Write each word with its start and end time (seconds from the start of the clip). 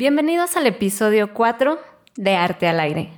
Bienvenidos 0.00 0.56
al 0.56 0.68
episodio 0.68 1.34
4 1.34 1.76
de 2.14 2.36
Arte 2.36 2.68
al 2.68 2.78
Aire. 2.78 3.10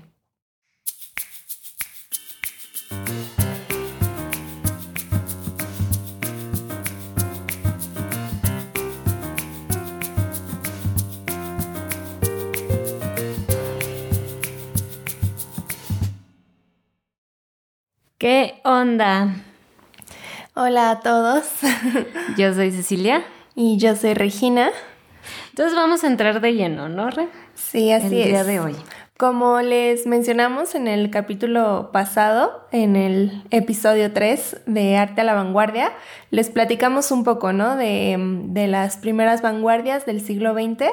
¿Qué 18.16 18.58
onda? 18.64 19.34
Hola 20.54 20.92
a 20.92 21.00
todos. 21.00 21.44
Yo 22.38 22.54
soy 22.54 22.70
Cecilia. 22.70 23.22
Y 23.54 23.76
yo 23.76 23.94
soy 23.96 24.14
Regina. 24.14 24.70
Entonces 25.60 25.76
vamos 25.76 26.04
a 26.04 26.06
entrar 26.06 26.40
de 26.40 26.54
lleno, 26.54 26.88
¿no, 26.88 27.10
Re? 27.10 27.28
Sí, 27.52 27.92
así 27.92 28.06
El 28.06 28.14
es. 28.22 28.26
día 28.28 28.44
de 28.44 28.60
hoy. 28.60 28.74
Como 29.18 29.60
les 29.60 30.06
mencionamos 30.06 30.74
en 30.74 30.88
el 30.88 31.10
capítulo 31.10 31.90
pasado, 31.92 32.66
en 32.72 32.96
el 32.96 33.42
episodio 33.50 34.10
3 34.10 34.62
de 34.64 34.96
Arte 34.96 35.20
a 35.20 35.24
la 35.24 35.34
Vanguardia, 35.34 35.92
les 36.30 36.48
platicamos 36.48 37.12
un 37.12 37.24
poco, 37.24 37.52
¿no? 37.52 37.76
De, 37.76 38.16
de 38.18 38.68
las 38.68 38.96
primeras 38.96 39.42
vanguardias 39.42 40.06
del 40.06 40.22
siglo 40.22 40.54
XX. 40.54 40.86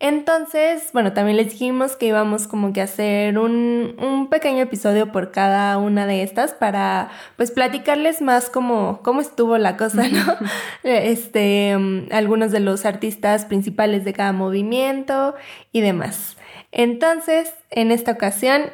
Entonces, 0.00 0.90
bueno, 0.92 1.12
también 1.12 1.36
les 1.36 1.50
dijimos 1.50 1.96
que 1.96 2.06
íbamos 2.06 2.46
como 2.46 2.72
que 2.72 2.80
a 2.80 2.84
hacer 2.84 3.36
un, 3.36 3.96
un 3.98 4.28
pequeño 4.28 4.62
episodio 4.62 5.10
por 5.10 5.32
cada 5.32 5.76
una 5.76 6.06
de 6.06 6.22
estas 6.22 6.52
para 6.52 7.10
pues 7.36 7.50
platicarles 7.50 8.22
más 8.22 8.48
cómo, 8.48 9.00
cómo 9.02 9.20
estuvo 9.20 9.58
la 9.58 9.76
cosa, 9.76 10.06
¿no? 10.08 10.36
este, 10.84 11.74
um, 11.76 12.06
algunos 12.12 12.52
de 12.52 12.60
los 12.60 12.84
artistas 12.84 13.44
principales 13.44 14.04
de 14.04 14.12
cada 14.12 14.32
movimiento 14.32 15.34
y 15.72 15.80
demás. 15.80 16.36
Entonces, 16.70 17.52
en 17.70 17.90
esta 17.90 18.12
ocasión 18.12 18.70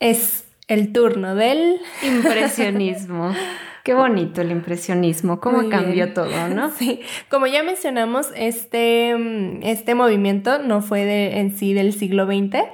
es 0.00 0.44
el 0.66 0.92
turno 0.92 1.34
del 1.34 1.80
Impresionismo. 2.02 3.34
Qué 3.88 3.94
bonito 3.94 4.42
el 4.42 4.50
impresionismo, 4.50 5.40
cómo 5.40 5.62
Muy 5.62 5.70
cambió 5.70 5.92
bien. 6.04 6.12
todo, 6.12 6.48
¿no? 6.48 6.68
Sí, 6.78 7.00
como 7.30 7.46
ya 7.46 7.62
mencionamos, 7.62 8.28
este, 8.36 9.16
mm, 9.16 9.60
este 9.62 9.94
movimiento 9.94 10.58
no 10.58 10.82
fue 10.82 11.06
de, 11.06 11.38
en 11.40 11.56
sí 11.56 11.72
del 11.72 11.94
siglo 11.94 12.26
XX, 12.26 12.64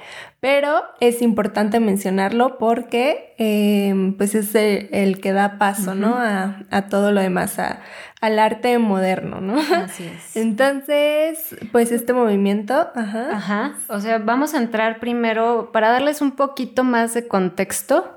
pero 0.41 0.83
es 0.99 1.21
importante 1.21 1.79
mencionarlo 1.79 2.57
porque 2.57 3.33
eh, 3.37 4.13
pues 4.17 4.35
es 4.35 4.53
el, 4.55 4.89
el 4.91 5.21
que 5.21 5.31
da 5.31 5.57
paso, 5.57 5.95
¿no? 5.95 6.15
A, 6.17 6.63
a 6.69 6.87
todo 6.89 7.13
lo 7.13 7.21
demás, 7.21 7.59
a- 7.59 7.79
al 8.19 8.37
arte 8.37 8.77
moderno, 8.77 9.39
¿no? 9.39 9.55
Así 9.57 10.03
es. 10.03 10.35
Entonces, 10.35 11.55
pues 11.71 11.91
este 11.93 12.11
movimiento, 12.11 12.89
ajá, 12.93 13.29
Ajá. 13.31 13.73
O 13.87 13.99
sea, 14.01 14.17
vamos 14.17 14.53
a 14.53 14.57
entrar 14.57 14.99
primero 14.99 15.69
para 15.71 15.89
darles 15.91 16.21
un 16.21 16.31
poquito 16.33 16.83
más 16.83 17.13
de 17.13 17.27
contexto 17.27 18.11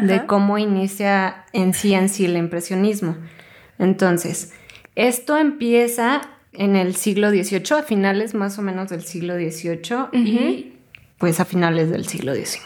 de 0.00 0.26
cómo 0.26 0.58
inicia 0.58 1.44
en 1.52 1.74
sí 1.74 1.94
en 1.94 2.08
sí 2.08 2.24
el 2.24 2.36
impresionismo. 2.36 3.16
Entonces, 3.78 4.52
esto 4.94 5.36
empieza 5.36 6.22
en 6.52 6.76
el 6.76 6.96
siglo 6.96 7.30
XVIII, 7.30 7.78
a 7.78 7.82
finales 7.82 8.34
más 8.34 8.58
o 8.58 8.62
menos 8.62 8.90
del 8.90 9.02
siglo 9.02 9.34
XVIII 9.34 10.08
y 10.12 10.78
pues 11.18 11.40
a 11.40 11.44
finales 11.44 11.90
del 11.90 12.06
siglo 12.06 12.34
XIX. 12.34 12.62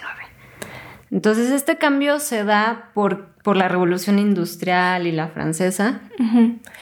Entonces, 1.11 1.51
este 1.51 1.79
cambio 1.79 2.19
se 2.19 2.45
da 2.45 2.91
por, 2.95 3.29
por 3.47 3.57
la 3.57 3.69
revolución 3.69 4.19
industrial 4.19 5.07
y 5.07 5.13
la 5.13 5.29
francesa. 5.29 6.01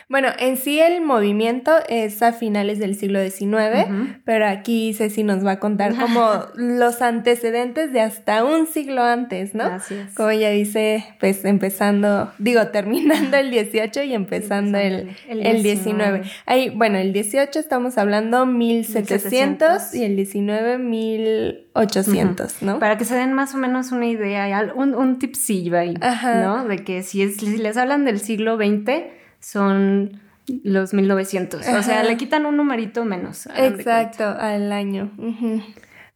Bueno, 0.09 0.29
en 0.39 0.57
sí 0.57 0.81
el 0.81 1.03
movimiento 1.03 1.73
es 1.91 2.23
a 2.23 2.33
finales 2.33 2.79
del 2.79 2.95
siglo 2.97 3.21
XIX, 3.23 3.87
pero 4.25 4.47
aquí 4.47 4.95
Ceci 4.95 5.25
nos 5.25 5.45
va 5.45 5.53
a 5.53 5.61
contar 5.61 5.95
como 5.95 6.27
los 6.55 7.03
antecedentes 7.03 7.93
de 7.93 8.01
hasta 8.01 8.45
un 8.45 8.67
siglo 8.67 9.03
antes, 9.03 9.55
¿no? 9.55 9.65
Así 9.65 9.93
es. 9.95 10.15
Como 10.15 10.31
ella 10.31 10.49
dice, 10.49 11.05
pues 11.21 11.45
empezando, 11.45 12.33
digo, 12.39 12.69
terminando 12.69 13.37
el 13.37 13.51
18 13.51 14.05
y 14.05 14.15
empezando 14.15 14.79
el, 14.79 15.15
el 15.29 15.45
el 15.45 15.63
19. 15.63 16.21
19. 16.21 16.23
Ahí, 16.47 16.71
bueno, 16.71 16.97
el 16.97 17.13
18 17.13 17.59
estamos 17.59 17.99
hablando 17.99 18.47
1700 18.47 19.33
1700. 19.35 19.95
y 19.97 20.05
el 20.05 20.17
19 20.17 20.79
1800, 20.79 22.63
¿no? 22.63 22.79
Para 22.79 22.97
que 22.97 23.05
se 23.05 23.15
den 23.17 23.35
más 23.35 23.55
o 23.55 23.59
menos 23.59 23.93
una 23.93 24.07
idea, 24.07 24.73
un, 24.75 24.95
un 24.95 25.19
tipsillo 25.19 25.77
ahí, 25.77 25.95
Ajá. 26.01 26.43
¿no? 26.43 26.54
De 26.63 26.85
que 26.85 27.03
si, 27.03 27.23
es, 27.23 27.37
si 27.39 27.57
les 27.57 27.77
hablan 27.77 28.05
del 28.05 28.21
siglo 28.21 28.57
XX, 28.57 29.03
son 29.41 30.21
los 30.47 30.95
1900. 30.95 31.61
O 31.61 31.63
sea, 31.63 32.01
Ajá. 32.01 32.03
le 32.05 32.17
quitan 32.17 32.47
un 32.47 32.57
numerito 32.57 33.05
menos. 33.05 33.49
Exacto, 33.57 34.25
al 34.25 34.73
año. 34.73 35.11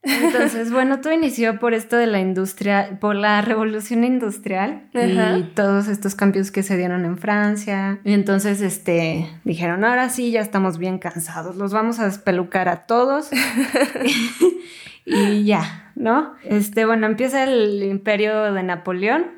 Entonces, 0.03 0.71
bueno, 0.73 1.01
todo 1.01 1.13
inició 1.13 1.59
por 1.59 1.75
esto 1.75 1.97
de 1.97 2.07
la 2.07 2.21
industria, 2.21 2.99
por 3.01 3.17
la 3.17 3.41
revolución 3.41 4.05
industrial 4.05 4.89
Ajá. 4.95 5.39
y 5.39 5.43
todos 5.55 5.89
estos 5.89 6.15
cambios 6.15 6.51
que 6.51 6.63
se 6.63 6.77
dieron 6.77 7.05
en 7.05 7.19
Francia. 7.19 8.01
Y 8.05 8.13
entonces, 8.13 8.61
este, 8.61 9.29
dijeron, 9.45 9.85
ahora 9.85 10.09
sí, 10.11 10.31
ya 10.31 10.41
estamos 10.41 10.79
bien 10.79 10.99
cansados, 10.99 11.57
los 11.57 11.73
vamos 11.73 11.99
a 11.99 12.05
despelucar 12.05 12.69
a 12.69 12.87
todos. 12.87 13.31
y 15.07 15.45
ya, 15.45 15.93
¿no? 15.97 16.35
Este, 16.45 16.85
bueno, 16.85 17.07
empieza 17.07 17.45
el 17.45 17.83
imperio 17.83 18.53
de 18.53 18.63
Napoleón 18.63 19.38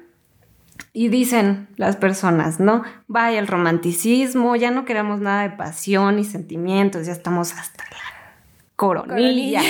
y 0.92 1.08
dicen 1.08 1.68
las 1.76 1.96
personas, 1.96 2.58
¿no? 2.58 2.82
Vaya 3.06 3.38
el 3.38 3.46
romanticismo, 3.46 4.56
ya 4.56 4.70
no 4.70 4.84
queremos 4.84 5.20
nada 5.20 5.42
de 5.42 5.50
pasión 5.50 6.18
y 6.18 6.24
sentimientos, 6.24 7.06
ya 7.06 7.12
estamos 7.12 7.52
hasta 7.52 7.84
la 7.84 7.98
coronilla, 8.76 9.14
Coronilla. 9.14 9.62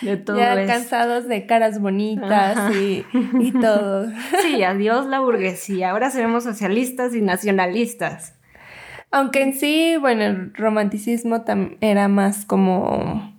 de 0.00 0.16
todo 0.24 0.38
ya 0.38 0.66
cansados 0.66 1.28
de 1.28 1.46
caras 1.46 1.80
bonitas 1.80 2.74
y, 2.74 3.04
y 3.38 3.52
todo. 3.52 4.10
Sí, 4.42 4.62
adiós 4.64 5.06
la 5.06 5.20
burguesía, 5.20 5.90
ahora 5.90 6.10
seremos 6.10 6.44
socialistas 6.44 7.14
y 7.14 7.20
nacionalistas. 7.20 8.34
Aunque 9.10 9.42
en 9.42 9.54
sí, 9.54 9.96
bueno, 9.98 10.24
el 10.24 10.54
romanticismo 10.54 11.44
era 11.80 12.08
más 12.08 12.44
como... 12.44 13.37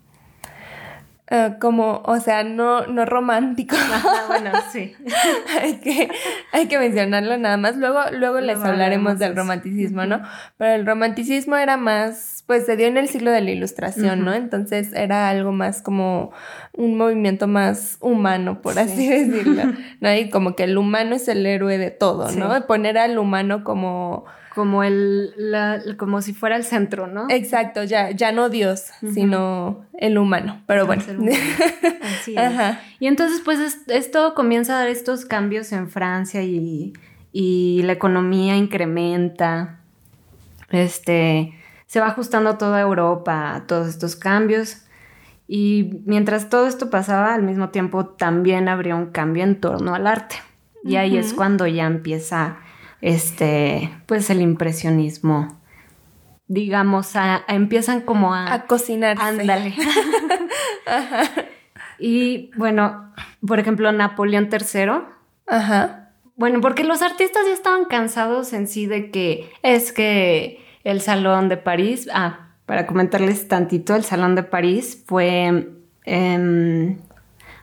eh, 1.31 1.55
como, 1.59 2.01
o 2.05 2.19
sea, 2.19 2.43
no, 2.43 2.87
no 2.87 3.05
romántico. 3.05 3.75
Ajá, 3.75 4.25
bueno, 4.27 4.51
sí. 4.71 4.93
hay, 5.61 5.75
que, 5.79 6.09
hay 6.51 6.67
que 6.67 6.79
mencionarlo 6.79 7.37
nada 7.37 7.57
más. 7.57 7.77
Luego, 7.77 7.99
luego 8.11 8.39
les 8.39 8.57
Luego 8.57 8.71
hablaremos 8.71 9.19
del 9.19 9.35
romanticismo, 9.35 10.05
¿no? 10.05 10.21
Pero 10.57 10.73
el 10.73 10.85
romanticismo 10.87 11.55
era 11.55 11.77
más, 11.77 12.43
pues 12.47 12.65
se 12.65 12.75
dio 12.77 12.87
en 12.87 12.97
el 12.97 13.07
siglo 13.09 13.29
de 13.31 13.41
la 13.41 13.51
ilustración, 13.51 14.25
¿no? 14.25 14.33
Entonces 14.33 14.91
era 14.93 15.29
algo 15.29 15.51
más 15.51 15.83
como 15.83 16.31
un 16.73 16.97
movimiento 16.97 17.47
más 17.47 17.97
humano, 17.99 18.61
por 18.61 18.73
Sí. 18.73 18.79
así 18.79 19.07
decirlo. 19.07 19.63
¿no? 19.99 20.13
Y 20.15 20.29
como 20.29 20.55
que 20.55 20.63
el 20.63 20.77
humano 20.77 21.15
es 21.15 21.27
el 21.27 21.45
héroe 21.45 21.77
de 21.77 21.91
todo, 21.91 22.29
Sí. 22.29 22.39
¿no? 22.39 22.65
Poner 22.65 22.97
al 22.97 23.17
humano 23.19 23.63
como... 23.63 24.25
Como 24.53 24.83
el, 24.83 25.33
la- 25.37 25.79
como 25.97 26.21
si 26.21 26.33
fuera 26.33 26.55
el 26.55 26.63
centro, 26.63 27.07
¿no? 27.07 27.27
Exacto, 27.29 27.83
ya, 27.83 28.11
ya 28.11 28.31
no 28.31 28.49
Dios, 28.49 28.85
sino 29.13 29.85
el 29.97 30.17
humano. 30.17 30.61
Pero 30.65 30.85
bueno. 30.85 31.03
Humano. 31.07 31.31
Así 32.01 32.31
es. 32.33 32.37
Ajá. 32.37 32.81
Y 32.99 33.07
entonces, 33.07 33.41
pues, 33.45 33.59
es- 33.59 33.81
esto 33.87 34.33
comienza 34.33 34.73
a 34.75 34.79
dar 34.79 34.87
estos 34.89 35.25
cambios 35.25 35.71
en 35.71 35.89
Francia 35.89 36.41
y, 36.43 36.93
y 37.31 37.81
la 37.83 37.93
economía 37.93 38.55
incrementa. 38.57 39.79
Este, 40.69 41.53
se 41.87 41.99
va 41.99 42.07
ajustando 42.07 42.57
toda 42.57 42.79
Europa 42.81 43.55
a 43.55 43.65
todos 43.67 43.87
estos 43.87 44.15
cambios. 44.15 44.85
Y 45.47 46.01
mientras 46.05 46.49
todo 46.49 46.67
esto 46.67 46.89
pasaba, 46.91 47.33
al 47.33 47.41
mismo 47.43 47.69
tiempo 47.69 48.05
también 48.05 48.67
habría 48.69 48.95
un 48.95 49.07
cambio 49.07 49.43
en 49.43 49.59
torno 49.59 49.95
al 49.95 50.05
arte. 50.05 50.35
Y 50.83 50.95
ahí 50.95 51.17
es 51.17 51.33
cuando 51.33 51.65
ya 51.67 51.85
empieza, 51.87 52.57
este, 53.01 53.91
pues, 54.05 54.29
el 54.29 54.41
impresionismo. 54.41 55.59
Digamos, 56.47 57.15
a- 57.15 57.43
a- 57.47 57.55
empiezan 57.55 58.01
como 58.01 58.33
a... 58.33 58.51
A 58.53 58.65
cocinarse. 58.65 59.21
Ándale. 59.23 59.73
Y 62.01 62.51
bueno, 62.55 63.13
por 63.45 63.59
ejemplo, 63.59 63.91
Napoleón 63.91 64.49
III. 64.51 64.89
Ajá. 65.47 66.11
Bueno, 66.37 66.61
porque 66.61 66.85
los 66.85 67.01
artistas 67.01 67.43
ya 67.45 67.53
estaban 67.53 67.85
cansados 67.85 68.53
en 68.53 68.67
sí 68.67 68.85
de 68.85 69.11
que 69.11 69.51
es 69.63 69.91
que 69.91 70.63
el 70.85 71.01
Salón 71.01 71.49
de 71.49 71.57
París, 71.57 72.07
ah, 72.13 72.51
para 72.65 72.87
comentarles 72.87 73.47
tantito, 73.49 73.95
el 73.95 74.05
Salón 74.05 74.35
de 74.35 74.43
París 74.43 75.03
fue 75.07 75.73
em, 76.05 76.97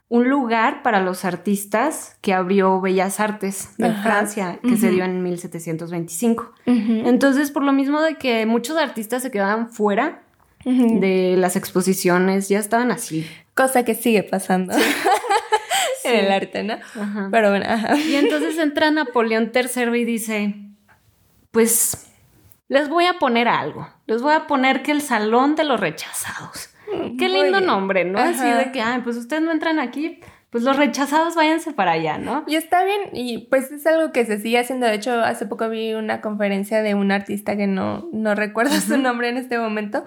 un 0.08 0.28
lugar 0.28 0.82
para 0.82 1.00
los 1.00 1.24
artistas 1.24 2.16
que 2.20 2.32
abrió 2.32 2.80
Bellas 2.80 3.18
Artes 3.18 3.76
de 3.76 3.88
Ajá. 3.88 4.02
Francia, 4.02 4.60
que 4.62 4.76
se 4.76 4.90
dio 4.90 5.04
en 5.04 5.22
1725. 5.22 6.52
Ujú. 6.66 7.08
Entonces, 7.08 7.50
por 7.50 7.64
lo 7.64 7.72
mismo 7.72 8.00
de 8.00 8.16
que 8.16 8.46
muchos 8.46 8.76
artistas 8.76 9.22
se 9.22 9.30
quedaban 9.30 9.68
fuera 9.70 10.22
de 10.64 11.36
las 11.38 11.54
exposiciones, 11.56 12.48
ya 12.48 12.58
estaban 12.58 12.90
así. 12.90 13.28
Cosa 13.54 13.84
que 13.84 13.94
sigue 13.94 14.22
pasando 14.24 14.74
en 16.04 16.14
el 16.14 16.32
arte, 16.32 16.62
¿no? 16.62 16.74
Ajá. 16.74 17.28
Pero 17.30 17.50
bueno, 17.50 17.66
ajá. 17.68 17.96
Y 17.96 18.16
entonces 18.16 18.58
entra 18.58 18.90
Napoleón 18.90 19.52
III 19.54 19.96
y 20.00 20.04
dice, 20.04 20.54
pues 21.50 22.06
les 22.68 22.88
voy 22.88 23.06
a 23.06 23.18
poner 23.18 23.48
algo, 23.48 23.88
les 24.06 24.22
voy 24.22 24.34
a 24.34 24.46
poner 24.46 24.82
que 24.82 24.92
el 24.92 25.02
salón 25.02 25.54
de 25.54 25.64
los 25.64 25.78
rechazados. 25.78 26.70
Qué 27.18 27.28
lindo 27.28 27.60
nombre, 27.60 28.04
¿no? 28.04 28.18
Así 28.18 28.48
de 28.48 28.72
que, 28.72 28.80
ay, 28.80 29.00
pues 29.02 29.16
ustedes 29.16 29.42
no 29.42 29.52
entran 29.52 29.78
aquí, 29.78 30.20
pues 30.50 30.64
los 30.64 30.76
rechazados 30.76 31.34
váyanse 31.34 31.72
para 31.72 31.92
allá, 31.92 32.18
¿no? 32.18 32.44
Y 32.46 32.56
está 32.56 32.84
bien, 32.84 33.10
y 33.12 33.46
pues 33.48 33.70
es 33.72 33.86
algo 33.86 34.12
que 34.12 34.24
se 34.24 34.38
sigue 34.38 34.58
haciendo. 34.58 34.86
De 34.86 34.94
hecho, 34.94 35.20
hace 35.20 35.46
poco 35.46 35.68
vi 35.68 35.94
una 35.94 36.20
conferencia 36.20 36.82
de 36.82 36.94
un 36.94 37.12
artista 37.12 37.56
que 37.56 37.66
no, 37.66 38.08
no 38.12 38.34
recuerdo 38.34 38.74
su 38.80 38.96
nombre 38.98 39.28
en 39.28 39.36
este 39.36 39.58
momento. 39.58 40.04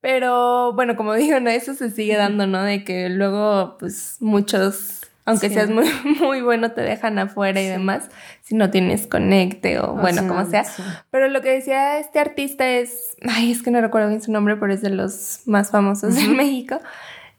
Pero 0.00 0.72
bueno, 0.72 0.96
como 0.96 1.14
digo, 1.14 1.40
no, 1.40 1.50
eso 1.50 1.74
se 1.74 1.90
sigue 1.90 2.16
dando, 2.16 2.46
¿no? 2.46 2.62
De 2.62 2.84
que 2.84 3.08
luego, 3.08 3.76
pues 3.78 4.16
muchos 4.20 5.02
aunque 5.26 5.50
seas 5.50 5.68
muy, 5.68 5.86
muy 6.20 6.40
bueno, 6.40 6.70
te 6.70 6.80
dejan 6.80 7.18
afuera 7.18 7.60
y 7.60 7.66
demás, 7.66 8.08
si 8.42 8.54
no 8.54 8.70
tienes 8.70 9.06
conecte 9.06 9.78
o, 9.80 9.92
bueno, 9.92 10.26
como 10.26 10.46
sea. 10.46 10.64
Pero 11.10 11.28
lo 11.28 11.42
que 11.42 11.50
decía 11.50 11.98
este 11.98 12.20
artista 12.20 12.66
es, 12.68 13.16
ay, 13.28 13.50
es 13.50 13.62
que 13.62 13.72
no 13.72 13.80
recuerdo 13.80 14.08
bien 14.08 14.22
su 14.22 14.32
nombre, 14.32 14.56
pero 14.56 14.72
es 14.72 14.80
de 14.82 14.90
los 14.90 15.40
más 15.44 15.70
famosos 15.70 16.14
de 16.14 16.28
México. 16.28 16.78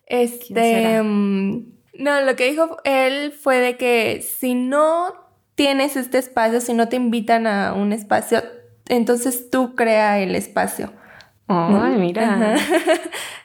Este, 0.05 1.01
mm, 1.01 1.65
no, 1.99 2.21
lo 2.21 2.35
que 2.35 2.51
dijo 2.51 2.77
él 2.83 3.31
fue 3.31 3.57
de 3.59 3.77
que 3.77 4.21
si 4.21 4.53
no 4.53 5.13
tienes 5.55 5.95
este 5.95 6.17
espacio, 6.17 6.59
si 6.59 6.73
no 6.73 6.89
te 6.89 6.97
invitan 6.97 7.47
a 7.47 7.73
un 7.73 7.93
espacio, 7.93 8.43
entonces 8.89 9.49
tú 9.49 9.75
crea 9.75 10.19
el 10.19 10.35
espacio. 10.35 10.91
Ay, 11.47 11.97
mira. 11.97 12.55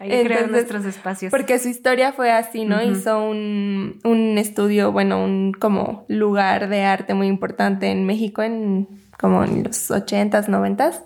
Hay 0.01 0.09
que 0.09 0.25
crear 0.25 0.51
nuestros 0.51 0.85
espacios. 0.85 1.31
Porque 1.31 1.59
su 1.59 1.69
historia 1.69 2.13
fue 2.13 2.33
así, 2.33 2.65
¿no? 2.65 2.83
Hizo 2.83 3.23
un, 3.23 4.01
un, 4.03 4.39
estudio, 4.39 4.91
bueno, 4.91 5.23
un 5.23 5.53
como 5.53 6.05
lugar 6.09 6.69
de 6.69 6.83
arte 6.83 7.15
muy 7.15 7.29
importante 7.29 7.91
en 7.91 8.05
México 8.05 8.43
en 8.43 8.89
como 9.19 9.45
en 9.45 9.63
los 9.63 9.91
ochentas, 9.93 10.49
noventas. 10.49 11.03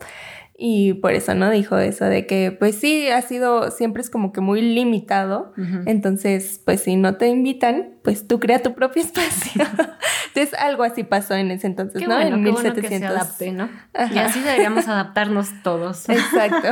Y 0.58 0.94
por 0.94 1.12
eso, 1.12 1.34
¿no? 1.34 1.50
Dijo 1.50 1.76
eso 1.78 2.06
de 2.06 2.26
que, 2.26 2.50
pues 2.50 2.76
sí, 2.76 3.08
ha 3.08 3.20
sido, 3.20 3.70
siempre 3.70 4.00
es 4.00 4.08
como 4.08 4.32
que 4.32 4.40
muy 4.40 4.62
limitado. 4.62 5.52
Entonces, 5.84 6.60
pues 6.64 6.80
si 6.80 6.96
no 6.96 7.16
te 7.16 7.28
invitan, 7.28 7.90
pues 8.02 8.26
tú 8.26 8.40
crea 8.40 8.62
tu 8.62 8.74
propio 8.74 9.02
espacio. 9.04 9.64
entonces, 10.28 10.58
algo 10.58 10.82
así 10.82 11.04
pasó 11.04 11.34
en 11.34 11.50
ese 11.50 11.66
entonces, 11.66 12.06
¿no? 12.08 12.18
en 12.18 12.42
1700. 12.42 12.90
que 12.90 12.98
se 12.98 13.06
adapte, 13.06 13.52
¿no? 13.52 13.68
Y 14.14 14.18
así 14.18 14.40
deberíamos 14.40 14.88
adaptarnos 14.88 15.50
todos. 15.62 16.08
Exacto. 16.08 16.68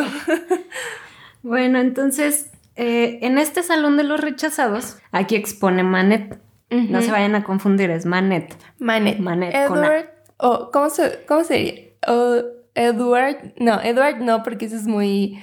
bueno, 1.42 1.78
entonces, 1.78 2.50
eh, 2.76 3.18
en 3.20 3.36
este 3.36 3.62
salón 3.62 3.98
de 3.98 4.04
los 4.04 4.20
rechazados, 4.20 4.96
aquí 5.12 5.36
expone 5.36 5.82
Manet. 5.82 6.40
No 6.70 7.02
se 7.02 7.12
vayan 7.12 7.36
a 7.36 7.44
confundir, 7.44 7.90
es 7.90 8.04
Manet. 8.04 8.56
Manet. 8.78 9.20
Manet. 9.20 9.54
Edward, 9.54 10.06
o, 10.38 10.70
¿cómo, 10.72 10.90
se, 10.90 11.24
¿cómo 11.28 11.44
sería? 11.44 11.84
Edward, 12.74 13.54
no, 13.58 13.80
Edward 13.80 14.20
no, 14.20 14.42
porque 14.42 14.66
eso 14.66 14.76
es 14.76 14.86
muy, 14.86 15.40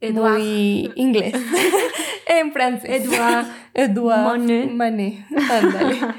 muy 0.00 0.92
inglés. 0.96 1.34
en 2.26 2.52
francés. 2.52 3.04
Edward. 3.04 3.46
Edward. 3.74 4.38
Manet. 4.38 4.70
Manet. 4.70 5.24
Ándale. 5.50 5.98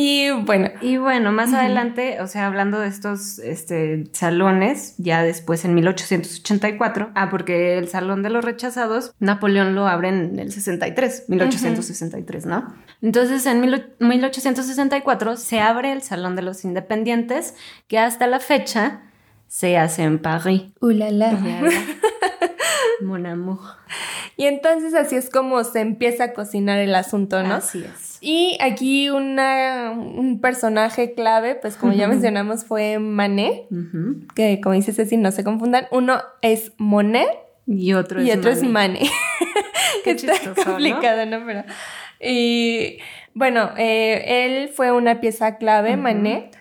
Y 0.00 0.30
bueno. 0.30 0.70
Y 0.80 0.96
bueno, 0.96 1.32
más 1.32 1.52
adelante, 1.52 2.20
o 2.20 2.28
sea, 2.28 2.46
hablando 2.46 2.78
de 2.78 2.86
estos 2.86 3.40
este, 3.40 4.04
salones, 4.12 4.94
ya 4.96 5.24
después 5.24 5.64
en 5.64 5.74
1884, 5.74 7.10
ah, 7.16 7.28
porque 7.30 7.76
el 7.78 7.88
Salón 7.88 8.22
de 8.22 8.30
los 8.30 8.44
Rechazados, 8.44 9.12
Napoleón 9.18 9.74
lo 9.74 9.88
abre 9.88 10.10
en 10.10 10.38
el 10.38 10.52
63, 10.52 11.24
1863, 11.26 12.46
¿no? 12.46 12.72
Entonces, 13.02 13.44
en 13.46 13.60
1864 13.98 15.36
se 15.36 15.58
abre 15.58 15.90
el 15.90 16.02
Salón 16.02 16.36
de 16.36 16.42
los 16.42 16.64
Independientes, 16.64 17.56
que 17.88 17.98
hasta 17.98 18.28
la 18.28 18.38
fecha 18.38 19.07
se 19.48 19.78
hace 19.78 20.02
en 20.02 20.18
París. 20.18 20.62
Uh, 20.80 20.90
la, 20.90 21.10
la. 21.10 21.32
Mon 23.00 23.26
amour. 23.26 23.58
Y 24.36 24.46
entonces 24.46 24.94
así 24.94 25.16
es 25.16 25.30
como 25.30 25.64
se 25.64 25.80
empieza 25.80 26.24
a 26.24 26.32
cocinar 26.32 26.78
el 26.78 26.94
asunto, 26.94 27.42
¿no? 27.42 27.54
Así 27.54 27.82
es. 27.84 28.18
Y 28.20 28.58
aquí 28.60 29.10
una, 29.10 29.90
un 29.90 30.40
personaje 30.40 31.14
clave, 31.14 31.54
pues 31.54 31.76
como 31.76 31.92
ya 31.92 32.08
mencionamos, 32.08 32.64
fue 32.64 32.98
Manet, 32.98 33.66
que 34.34 34.60
como 34.60 34.74
dice 34.74 34.92
Ceci, 34.92 35.16
no 35.16 35.32
se 35.32 35.44
confundan. 35.44 35.86
Uno 35.90 36.20
es 36.42 36.72
Monet 36.78 37.28
y 37.66 37.94
otro 37.94 38.22
y 38.22 38.30
es 38.30 38.38
otro 38.38 38.50
es 38.50 38.62
Manet. 38.62 39.08
Qué 40.04 40.16
chistoso, 40.16 40.64
complicado, 40.64 41.26
¿no? 41.26 41.44
Pero, 41.46 41.64
y 42.20 42.98
bueno, 43.34 43.70
eh, 43.76 44.44
él 44.44 44.68
fue 44.68 44.92
una 44.92 45.20
pieza 45.20 45.56
clave, 45.56 45.96
Manet 45.96 46.57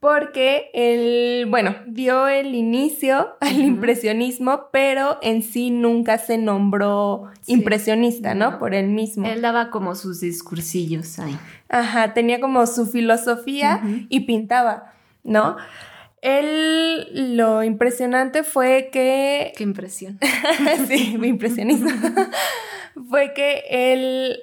porque 0.00 0.70
él, 0.74 1.46
bueno, 1.48 1.74
dio 1.86 2.28
el 2.28 2.54
inicio 2.54 3.36
al 3.40 3.60
impresionismo, 3.60 4.68
pero 4.70 5.18
en 5.22 5.42
sí 5.42 5.70
nunca 5.70 6.18
se 6.18 6.38
nombró 6.38 7.30
impresionista, 7.46 8.34
¿no? 8.34 8.58
Por 8.58 8.74
él 8.74 8.88
mismo. 8.88 9.26
Él 9.26 9.40
daba 9.40 9.70
como 9.70 9.94
sus 9.94 10.20
discursillos 10.20 11.18
ahí. 11.18 11.36
Ajá, 11.68 12.12
tenía 12.14 12.40
como 12.40 12.66
su 12.66 12.86
filosofía 12.86 13.82
y 14.08 14.20
pintaba, 14.20 14.92
¿no? 15.24 15.56
Él, 16.22 17.36
lo 17.36 17.62
impresionante 17.62 18.42
fue 18.42 18.90
que... 18.92 19.52
Qué 19.56 19.62
impresión. 19.62 20.18
sí, 20.88 21.16
impresionista. 21.22 21.86
fue 23.08 23.32
que 23.34 23.62
él 23.70 24.40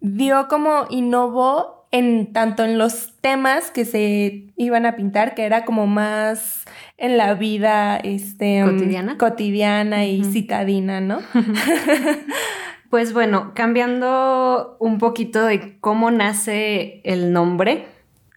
dio 0.00 0.46
como 0.48 0.86
innovó 0.90 1.75
en 1.98 2.32
tanto 2.32 2.62
en 2.64 2.76
los 2.76 3.14
temas 3.20 3.70
que 3.70 3.84
se 3.84 4.52
iban 4.56 4.84
a 4.84 4.96
pintar, 4.96 5.34
que 5.34 5.44
era 5.44 5.64
como 5.64 5.86
más 5.86 6.64
en 6.98 7.16
la 7.16 7.34
vida 7.34 7.96
este, 7.96 8.62
um, 8.64 8.72
cotidiana, 8.72 9.18
cotidiana 9.18 10.04
y 10.04 10.22
citadina, 10.24 11.00
¿no? 11.00 11.20
pues 12.90 13.12
bueno, 13.12 13.52
cambiando 13.54 14.76
un 14.78 14.98
poquito 14.98 15.44
de 15.44 15.78
cómo 15.80 16.10
nace 16.10 17.00
el 17.04 17.32
nombre. 17.32 17.86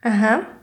Ajá. 0.01 0.59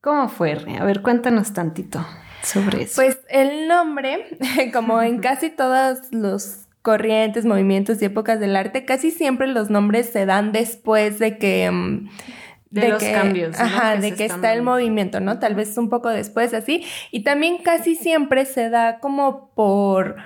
¿Cómo 0.00 0.28
fue? 0.30 0.52
A 0.78 0.84
ver, 0.84 1.02
cuéntanos 1.02 1.52
tantito 1.52 2.06
sobre 2.42 2.84
eso. 2.84 3.02
Pues 3.02 3.20
el 3.28 3.68
nombre, 3.68 4.38
como 4.72 5.02
en 5.02 5.18
casi 5.18 5.50
todos 5.50 5.98
los 6.10 6.59
corrientes, 6.82 7.44
movimientos 7.44 8.00
y 8.00 8.06
épocas 8.06 8.40
del 8.40 8.56
arte, 8.56 8.84
casi 8.84 9.10
siempre 9.10 9.46
los 9.46 9.70
nombres 9.70 10.10
se 10.10 10.26
dan 10.26 10.52
después 10.52 11.18
de 11.18 11.38
que... 11.38 11.70
Mm, 11.70 12.08
de, 12.70 12.88
los 12.88 13.02
cambios. 13.02 13.58
Ajá, 13.58 13.96
de 13.96 14.14
que 14.14 14.24
está 14.24 14.52
el 14.52 14.62
movimiento, 14.62 15.18
¿no? 15.18 15.40
Tal 15.40 15.56
vez 15.56 15.76
un 15.76 15.90
poco 15.90 16.08
después 16.08 16.54
así. 16.54 16.84
Y 17.10 17.24
también 17.24 17.58
casi 17.58 17.94
siempre 17.96 18.46
se 18.46 18.70
da 18.70 19.00
como 19.00 19.50
por 19.54 20.16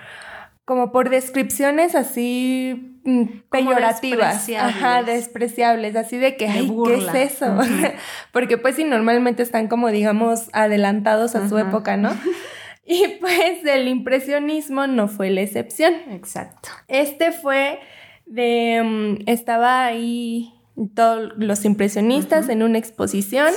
como 0.64 0.92
por 0.92 1.10
descripciones 1.10 1.94
así 1.94 2.98
mm, 3.04 3.24
peyorativas, 3.50 4.48
ajá, 4.48 5.02
despreciables, 5.02 5.94
así 5.94 6.16
de 6.16 6.36
que, 6.36 6.48
ay, 6.48 6.74
¿qué 6.86 6.94
es 6.94 7.32
eso? 7.32 7.58
Porque 8.32 8.56
pues 8.56 8.76
sí, 8.76 8.84
normalmente 8.84 9.42
están 9.42 9.68
como, 9.68 9.88
digamos, 9.88 10.48
adelantados 10.54 11.34
a 11.34 11.48
su 11.48 11.58
época, 11.58 11.96
¿no? 11.96 12.10
Y 12.86 13.16
pues 13.20 13.64
el 13.64 13.88
impresionismo 13.88 14.86
no 14.86 15.08
fue 15.08 15.30
la 15.30 15.40
excepción. 15.40 15.94
Exacto. 16.10 16.68
Este 16.88 17.32
fue 17.32 17.80
de... 18.26 18.82
Mm, 18.84 19.28
estaba 19.28 19.86
ahí 19.86 20.52
todos 20.94 21.32
los 21.36 21.64
impresionistas 21.64 22.48
en 22.48 22.62
una 22.62 22.78
exposición 22.78 23.52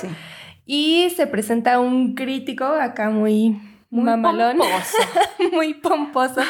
y 0.66 1.10
se 1.16 1.28
presenta 1.28 1.80
un 1.80 2.16
crítico 2.16 2.66
acá 2.66 3.10
muy... 3.10 3.60
Muy 3.90 4.04
mamalón, 4.04 4.58
pomposo. 4.58 4.98
muy 5.54 5.74
pomposo, 5.76 6.42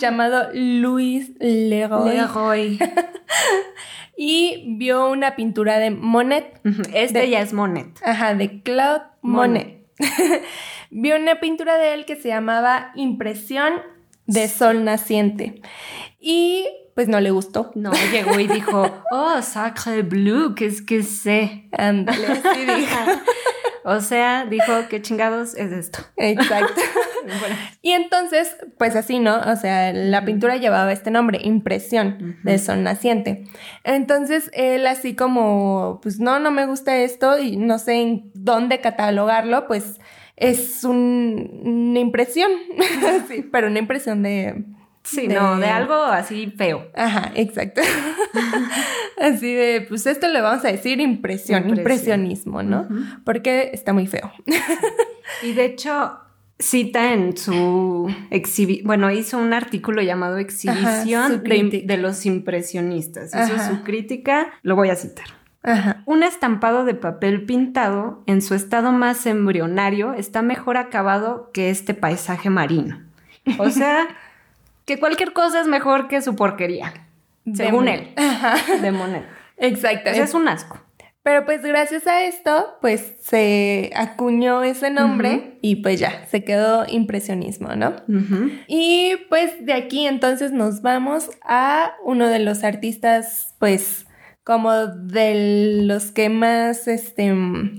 llamado 0.00 0.48
Luis 0.54 1.30
Leroy. 1.38 2.16
Leroy. 2.16 2.78
y 4.16 4.64
vio 4.78 5.10
una 5.10 5.36
pintura 5.36 5.78
de 5.78 5.90
Monet. 5.90 6.58
Este 6.94 7.28
ya 7.28 7.42
es 7.42 7.52
Monet. 7.52 8.00
Ajá, 8.02 8.34
de 8.34 8.62
Claude 8.62 9.02
Monet. 9.20 9.85
Vio 10.90 11.16
una 11.16 11.40
pintura 11.40 11.76
de 11.78 11.94
él 11.94 12.04
que 12.04 12.16
se 12.16 12.28
llamaba 12.28 12.92
Impresión 12.94 13.74
de 14.26 14.48
Sol 14.48 14.84
Naciente. 14.84 15.62
Y 16.20 16.66
pues 16.94 17.08
no 17.08 17.20
le 17.20 17.30
gustó. 17.30 17.72
No, 17.74 17.92
llegó 18.10 18.40
y 18.40 18.46
dijo, 18.46 19.04
oh, 19.10 19.42
sacre 19.42 20.02
bleu, 20.02 20.54
¿qué 20.54 20.66
es 20.66 20.82
que 20.82 21.02
sé? 21.02 21.68
Ándale, 21.72 22.26
dijo. 22.26 22.98
o 23.88 24.00
sea, 24.00 24.46
dijo, 24.46 24.72
¿qué 24.90 25.00
chingados 25.00 25.54
es 25.54 25.70
esto? 25.70 26.00
Exacto. 26.16 26.80
Y 27.82 27.90
entonces, 27.90 28.56
pues 28.78 28.94
así, 28.94 29.18
¿no? 29.18 29.36
O 29.36 29.56
sea, 29.56 29.92
la 29.92 30.24
pintura 30.24 30.56
llevaba 30.56 30.92
este 30.92 31.10
nombre, 31.10 31.40
Impresión 31.42 32.36
de 32.44 32.58
Sol 32.58 32.84
Naciente. 32.84 33.46
Entonces, 33.82 34.48
él 34.52 34.86
así 34.86 35.16
como, 35.16 35.98
pues 36.02 36.20
no, 36.20 36.38
no 36.38 36.52
me 36.52 36.66
gusta 36.66 36.96
esto 36.98 37.36
y 37.36 37.56
no 37.56 37.80
sé 37.80 37.94
en 37.94 38.30
dónde 38.34 38.80
catalogarlo, 38.80 39.66
pues 39.66 39.98
es 40.36 40.84
una 40.84 41.98
impresión, 41.98 42.50
sí, 43.28 43.48
pero 43.50 43.66
una 43.66 43.80
impresión 43.80 44.22
de... 44.22 44.64
Sí, 45.06 45.28
no, 45.28 45.58
de 45.58 45.66
algo 45.66 45.94
así 45.94 46.52
feo. 46.56 46.88
Ajá, 46.94 47.30
exacto. 47.36 47.80
así 49.20 49.54
de, 49.54 49.86
pues 49.88 50.04
esto 50.06 50.26
le 50.28 50.40
vamos 50.40 50.64
a 50.64 50.68
decir 50.68 51.00
impresión, 51.00 51.68
impresionismo, 51.68 52.62
¿no? 52.64 52.88
Porque 53.24 53.70
está 53.72 53.92
muy 53.92 54.08
feo. 54.08 54.32
y 55.44 55.52
de 55.52 55.64
hecho, 55.64 56.18
cita 56.58 57.12
en 57.12 57.36
su 57.36 58.12
exhibición, 58.30 58.86
bueno, 58.86 59.10
hizo 59.12 59.38
un 59.38 59.52
artículo 59.52 60.02
llamado 60.02 60.38
Exhibición 60.38 61.44
de, 61.44 61.96
los 61.98 62.26
impresionistas. 62.26 63.30
Hizo 63.32 63.58
su 63.64 63.84
crítica, 63.84 64.48
lo 64.62 64.74
voy 64.74 64.90
a 64.90 64.96
citar. 64.96 65.26
Un 66.04 66.22
estampado 66.22 66.84
de 66.84 66.94
papel 66.94 67.44
pintado 67.44 68.22
en 68.26 68.40
su 68.40 68.54
estado 68.54 68.92
más 68.92 69.26
embrionario 69.26 70.14
está 70.14 70.42
mejor 70.42 70.76
acabado 70.76 71.50
que 71.52 71.70
este 71.70 71.94
paisaje 71.94 72.50
marino. 72.50 73.02
O 73.58 73.70
sea, 73.70 74.06
que 74.86 74.98
cualquier 74.98 75.34
cosa 75.34 75.60
es 75.60 75.66
mejor 75.66 76.08
que 76.08 76.22
su 76.22 76.34
porquería, 76.34 76.94
según 77.54 77.88
él, 77.88 78.14
de 78.80 78.92
Monet. 78.92 79.24
Exacto. 79.58 80.10
es 80.10 80.32
un 80.32 80.48
asco. 80.48 80.80
Pero 81.22 81.44
pues 81.44 81.62
gracias 81.62 82.06
a 82.06 82.22
esto, 82.22 82.76
pues 82.80 83.16
se 83.20 83.90
acuñó 83.96 84.62
ese 84.62 84.90
nombre 84.90 85.58
y 85.60 85.76
pues 85.76 85.98
ya, 85.98 86.24
se 86.26 86.44
quedó 86.44 86.86
impresionismo, 86.86 87.74
¿no? 87.74 87.96
Y 88.68 89.16
pues 89.28 89.52
de 89.66 89.72
aquí 89.72 90.06
entonces 90.06 90.52
nos 90.52 90.82
vamos 90.82 91.30
a 91.42 91.94
uno 92.04 92.28
de 92.28 92.38
los 92.38 92.62
artistas, 92.62 93.56
pues 93.58 94.06
como 94.44 94.86
de 94.86 95.82
los 95.82 96.12
que 96.12 96.28
más 96.28 96.86
este 96.86 97.34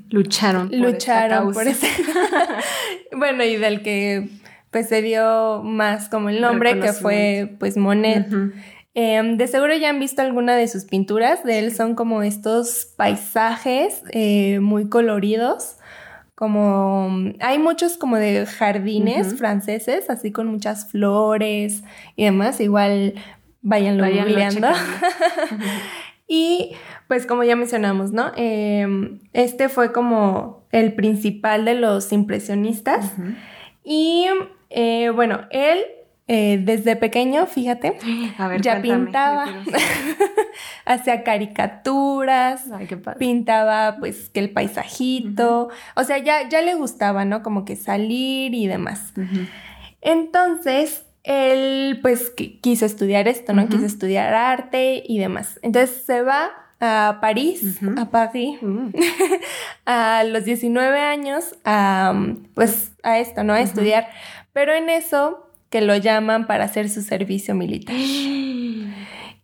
lucharon 0.10 0.68
por 0.68 0.78
lucharon 0.78 1.54
por 1.54 1.66
ese 1.66 1.88
bueno 3.16 3.46
y 3.46 3.56
del 3.56 3.82
que 3.82 4.28
pues 4.72 4.90
se 4.90 5.02
dio 5.02 5.62
más 5.64 6.10
como 6.10 6.30
el 6.30 6.42
nombre 6.42 6.80
que 6.80 6.94
fue 6.94 7.56
pues 7.60 7.78
Monet 7.78 8.28
Em, 9.00 9.38
de 9.38 9.46
seguro 9.46 9.76
ya 9.76 9.92
han 9.92 10.00
visto 10.00 10.24
alguna 10.24 10.56
de 10.56 10.68
sus 10.68 10.86
pinturas. 10.86 11.44
De 11.44 11.60
él 11.60 11.72
son 11.72 11.94
como 11.94 12.24
estos 12.24 12.94
paisajes 12.98 14.02
eh, 14.10 14.60
muy 14.60 14.90
coloridos. 14.90 15.78
Como 16.34 17.32
hay 17.40 17.60
muchos 17.60 17.96
como 17.98 18.18
de 18.18 18.48
jardines 18.48 19.38
franceses, 19.38 20.10
así 20.10 20.32
con 20.32 20.48
muchas 20.48 20.90
flores 20.90 21.84
y 22.16 22.24
demás. 22.24 22.60
Igual 22.60 23.14
vayanlo 23.62 24.04
googleando. 24.04 24.70
y 26.28 26.72
pues 27.08 27.28
como 27.28 27.44
ya 27.44 27.56
mencionamos, 27.56 28.14
¿no? 28.14 28.32
Em, 28.36 29.20
este 29.32 29.70
fue 29.70 29.92
como 29.92 30.66
el 30.72 30.96
principal 30.96 31.66
de 31.66 31.76
los 31.76 32.12
impresionistas. 32.12 33.14
Y 33.84 34.26
eh, 34.70 35.10
bueno, 35.10 35.42
él 35.52 35.86
eh, 36.30 36.60
desde 36.62 36.98
pequeño, 36.98 37.46
fíjate, 37.46 37.98
ya 38.60 38.82
pintaba, 38.82 39.48
hacía 40.86 41.24
caricaturas, 41.24 42.66
pintaba 43.18 43.96
pues 43.98 44.30
que 44.30 44.42
el 44.42 44.50
paisajito, 44.50 45.70
o 45.96 46.04
sea, 46.04 46.18
ya, 46.18 46.50
ya 46.50 46.62
le 46.62 46.76
gustaba, 46.76 47.24
¿no? 47.24 47.44
Como 47.44 47.64
que 47.64 47.78
salir 47.78 48.54
y 48.54 48.68
demás. 48.68 49.14
Entonces, 50.02 51.06
él 51.24 52.00
pues 52.02 52.30
quiso 52.62 52.86
estudiar 52.86 53.30
esto, 53.30 53.54
¿no? 53.54 53.70
Quiso 53.70 53.86
estudiar 53.86 54.34
arte 54.34 55.04
y 55.06 55.20
demás. 55.20 55.60
Entonces 55.62 56.04
se 56.06 56.24
va 56.24 56.50
a 56.80 57.18
París, 57.22 57.80
a 57.98 58.10
París, 58.10 58.60
mm. 58.62 58.90
a 59.86 60.24
los 60.24 60.46
19 60.46 61.00
años, 61.00 61.56
a, 61.66 62.14
pues 62.54 62.92
a 63.04 63.20
esto, 63.20 63.44
¿no? 63.44 63.54
A 63.54 63.62
estudiar. 63.62 64.08
Pero 64.58 64.74
en 64.74 64.90
eso 64.90 65.48
que 65.70 65.82
lo 65.82 65.96
llaman 65.96 66.48
para 66.48 66.64
hacer 66.64 66.90
su 66.90 67.04
servicio 67.04 67.54
militar. 67.54 67.96
y, 67.96 68.88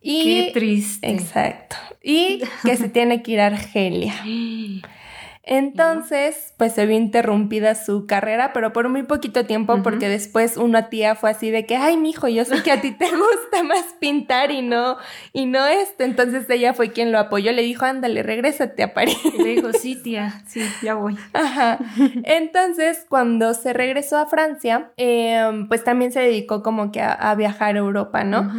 Qué 0.02 0.50
triste. 0.52 1.08
Exacto. 1.08 1.76
Y 2.02 2.42
que 2.64 2.76
se 2.76 2.88
tiene 2.88 3.22
que 3.22 3.30
ir 3.30 3.40
a 3.40 3.46
Argelia. 3.46 4.12
Entonces, 5.46 6.54
pues 6.56 6.72
se 6.72 6.86
vio 6.86 6.96
interrumpida 6.96 7.74
su 7.74 8.06
carrera, 8.06 8.52
pero 8.54 8.72
por 8.72 8.88
muy 8.88 9.02
poquito 9.02 9.44
tiempo, 9.44 9.82
porque 9.82 10.08
después 10.08 10.56
una 10.56 10.88
tía 10.88 11.14
fue 11.16 11.30
así 11.30 11.50
de 11.50 11.66
que, 11.66 11.76
ay, 11.76 11.98
mijo, 11.98 12.28
yo 12.28 12.46
sé 12.46 12.62
que 12.62 12.72
a 12.72 12.80
ti 12.80 12.92
te 12.92 13.04
gusta 13.10 13.62
más 13.62 13.84
pintar 14.00 14.50
y 14.50 14.62
no, 14.62 14.96
y 15.34 15.44
no 15.44 15.66
esto. 15.66 16.04
Entonces 16.04 16.48
ella 16.48 16.72
fue 16.72 16.92
quien 16.92 17.12
lo 17.12 17.18
apoyó, 17.18 17.52
le 17.52 17.62
dijo, 17.62 17.84
ándale, 17.84 18.22
regrésate 18.22 18.82
a 18.82 18.94
París. 18.94 19.18
Y 19.22 19.42
le 19.42 19.48
dijo, 19.56 19.72
sí, 19.74 19.96
tía, 20.02 20.42
sí, 20.46 20.62
ya 20.82 20.94
voy. 20.94 21.18
Ajá. 21.34 21.78
Entonces, 22.22 23.04
cuando 23.08 23.52
se 23.52 23.74
regresó 23.74 24.16
a 24.16 24.26
Francia, 24.26 24.92
em, 24.96 25.68
pues 25.68 25.84
también 25.84 26.10
se 26.10 26.20
dedicó 26.20 26.62
como 26.62 26.90
que 26.90 27.02
a, 27.02 27.34
viajar 27.34 27.74
a 27.74 27.78
Europa, 27.78 28.24
¿no? 28.24 28.50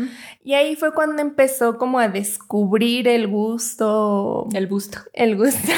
Y 0.44 0.54
ahí 0.54 0.76
fue 0.76 0.94
cuando 0.94 1.22
empezó 1.22 1.78
como 1.78 1.98
a 1.98 2.10
descubrir 2.10 3.08
el 3.08 3.28
gusto. 3.28 4.48
El 4.54 4.68
gusto. 4.68 5.00
El 5.14 5.36
gusto. 5.36 5.72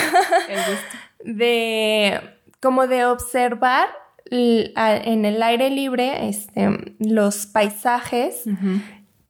el 0.50 0.58
gusto. 0.58 0.97
De 1.28 2.20
como 2.62 2.88
de 2.88 3.06
observar 3.06 3.88
en 4.30 5.26
el 5.26 5.42
aire 5.44 5.70
libre 5.70 6.28
este, 6.28 6.96
los 7.00 7.46
paisajes 7.46 8.44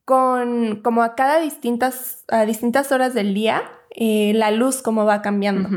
con 0.06 0.82
como 0.82 1.04
a 1.04 1.16
cada 1.16 1.40
distintas, 1.40 2.24
a 2.30 2.46
distintas 2.46 2.92
horas 2.92 3.14
del 3.14 3.34
día 3.34 3.64
eh, 4.00 4.34
la 4.36 4.52
luz 4.52 4.84
como 4.84 5.06
va 5.06 5.24
cambiando, 5.24 5.70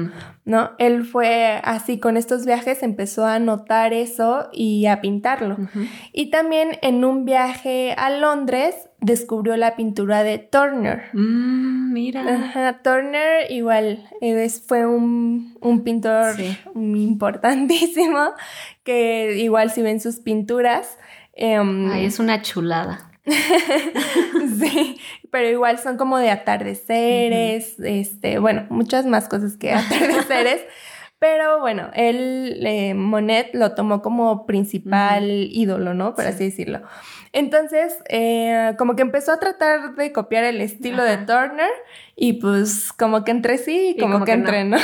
¿no? 0.44 0.72
Él 0.76 1.06
fue 1.06 1.58
así 1.64 1.98
con 1.98 2.18
estos 2.18 2.44
viajes, 2.44 2.82
empezó 2.82 3.24
a 3.24 3.38
notar 3.38 3.94
eso 3.94 4.50
y 4.52 4.84
a 4.84 5.00
pintarlo. 5.00 5.56
Y 6.12 6.30
también 6.30 6.78
en 6.82 7.02
un 7.06 7.24
viaje 7.24 7.94
a 7.96 8.10
Londres 8.10 8.89
descubrió 9.00 9.56
la 9.56 9.76
pintura 9.76 10.22
de 10.22 10.38
Turner. 10.38 11.08
Mm, 11.12 11.92
mira. 11.92 12.80
Turner 12.82 13.50
igual 13.50 14.08
fue 14.66 14.86
un, 14.86 15.82
pintor 15.84 16.34
importantísimo 16.74 18.32
que 18.84 19.38
igual 19.38 19.70
si 19.70 19.82
ven 19.82 20.00
sus 20.00 20.16
pinturas... 20.16 20.98
Em, 21.32 21.90
Ay, 21.90 22.04
es 22.04 22.18
una 22.18 22.42
chulada. 22.42 23.10
sí, 24.60 25.00
pero 25.30 25.48
igual 25.48 25.78
son 25.78 25.96
como 25.96 26.18
de 26.18 26.30
atardeceres, 26.30 27.78
este, 27.78 28.38
bueno, 28.38 28.66
muchas 28.70 29.06
más 29.06 29.28
cosas 29.28 29.56
que 29.56 29.72
atardeceres. 29.72 30.62
Pero 31.20 31.60
bueno, 31.60 31.90
él, 31.92 32.62
eh, 32.66 32.94
Monet, 32.94 33.50
lo 33.52 33.74
tomó 33.74 34.00
como 34.00 34.46
principal 34.46 35.48
ídolo, 35.52 35.92
¿no? 35.92 36.14
Por 36.14 36.26
así 36.26 36.44
decirlo. 36.44 36.80
Entonces, 37.34 37.98
eh, 38.08 38.74
como 38.78 38.96
que 38.96 39.02
empezó 39.02 39.32
a 39.32 39.38
tratar 39.38 39.96
de 39.96 40.12
copiar 40.12 40.44
el 40.44 40.62
estilo 40.62 41.04
de 41.04 41.18
Turner 41.18 41.70
y 42.16 42.34
pues 42.34 42.94
como 42.94 43.22
que 43.22 43.32
entre 43.32 43.58
sí 43.58 43.94
y 43.94 44.00
como, 44.00 44.24
que, 44.24 44.32
entre, 44.32 44.64
¿no? 44.64 44.78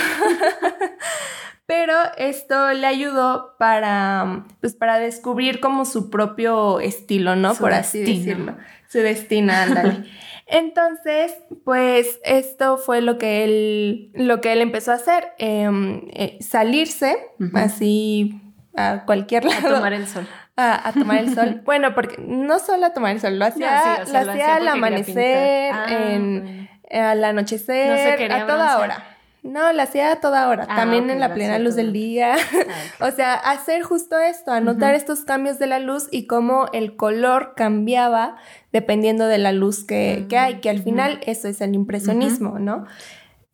pero 1.66 1.94
esto 2.18 2.70
le 2.74 2.86
ayudó 2.86 3.56
para, 3.58 4.44
pues, 4.60 4.74
para 4.74 4.98
descubrir 4.98 5.58
como 5.60 5.86
su 5.86 6.10
propio 6.10 6.80
estilo, 6.80 7.34
¿no? 7.34 7.54
Por 7.54 7.72
así 7.72 8.00
decirlo. 8.00 8.58
Su 8.90 8.98
destino, 8.98 9.54
ándale. 9.54 10.04
Entonces, 10.46 11.34
pues 11.64 12.20
esto 12.24 12.78
fue 12.78 13.00
lo 13.00 13.18
que 13.18 13.44
él, 13.44 14.10
lo 14.14 14.40
que 14.40 14.52
él 14.52 14.60
empezó 14.60 14.92
a 14.92 14.94
hacer, 14.94 15.32
em, 15.38 16.02
eh, 16.12 16.38
salirse 16.40 17.16
así 17.54 18.40
a 18.76 19.04
cualquier 19.04 19.44
lado. 19.44 19.68
A 19.68 19.74
tomar 19.76 19.92
el 19.92 20.06
sol. 20.06 20.26
A, 20.56 20.92
tomar 20.92 21.18
el 21.18 21.34
sol. 21.34 21.62
bueno, 21.64 21.94
porque 21.94 22.16
no 22.18 22.58
solo 22.60 22.86
a 22.86 22.92
tomar 22.92 23.12
el 23.12 23.20
sol, 23.20 23.38
lo 23.38 23.44
hacía, 23.44 24.04
lo 24.04 24.30
hacía, 24.30 24.56
al 24.56 24.68
amanecer, 24.68 25.72
ah, 25.74 25.86
en, 25.88 26.70
al 26.90 27.24
anochecer, 27.24 28.32
a 28.32 28.46
toda 28.46 28.78
hora. 28.78 29.15
No, 29.46 29.72
la 29.72 29.84
hacía 29.84 30.12
a 30.12 30.20
toda 30.20 30.48
hora, 30.48 30.66
ah, 30.68 30.76
también 30.76 31.08
en 31.08 31.20
la 31.20 31.32
plena 31.32 31.58
luz 31.58 31.76
del 31.76 31.92
día. 31.92 32.34
Ah, 32.34 33.06
o 33.06 33.10
sea, 33.12 33.34
hacer 33.34 33.82
justo 33.82 34.18
esto, 34.18 34.50
anotar 34.50 34.94
estos 34.94 35.24
cambios 35.24 35.58
de 35.58 35.66
la 35.66 35.78
luz 35.78 36.08
y 36.10 36.26
cómo 36.26 36.66
el 36.72 36.96
color 36.96 37.54
cambiaba 37.56 38.36
dependiendo 38.72 39.26
de 39.26 39.38
la 39.38 39.52
luz 39.52 39.84
que, 39.84 40.26
hay, 40.36 40.60
que 40.60 40.68
al 40.68 40.82
final 40.82 41.20
eso 41.26 41.48
es 41.48 41.60
el 41.60 41.74
impresionismo, 41.74 42.58
¿no? 42.58 42.84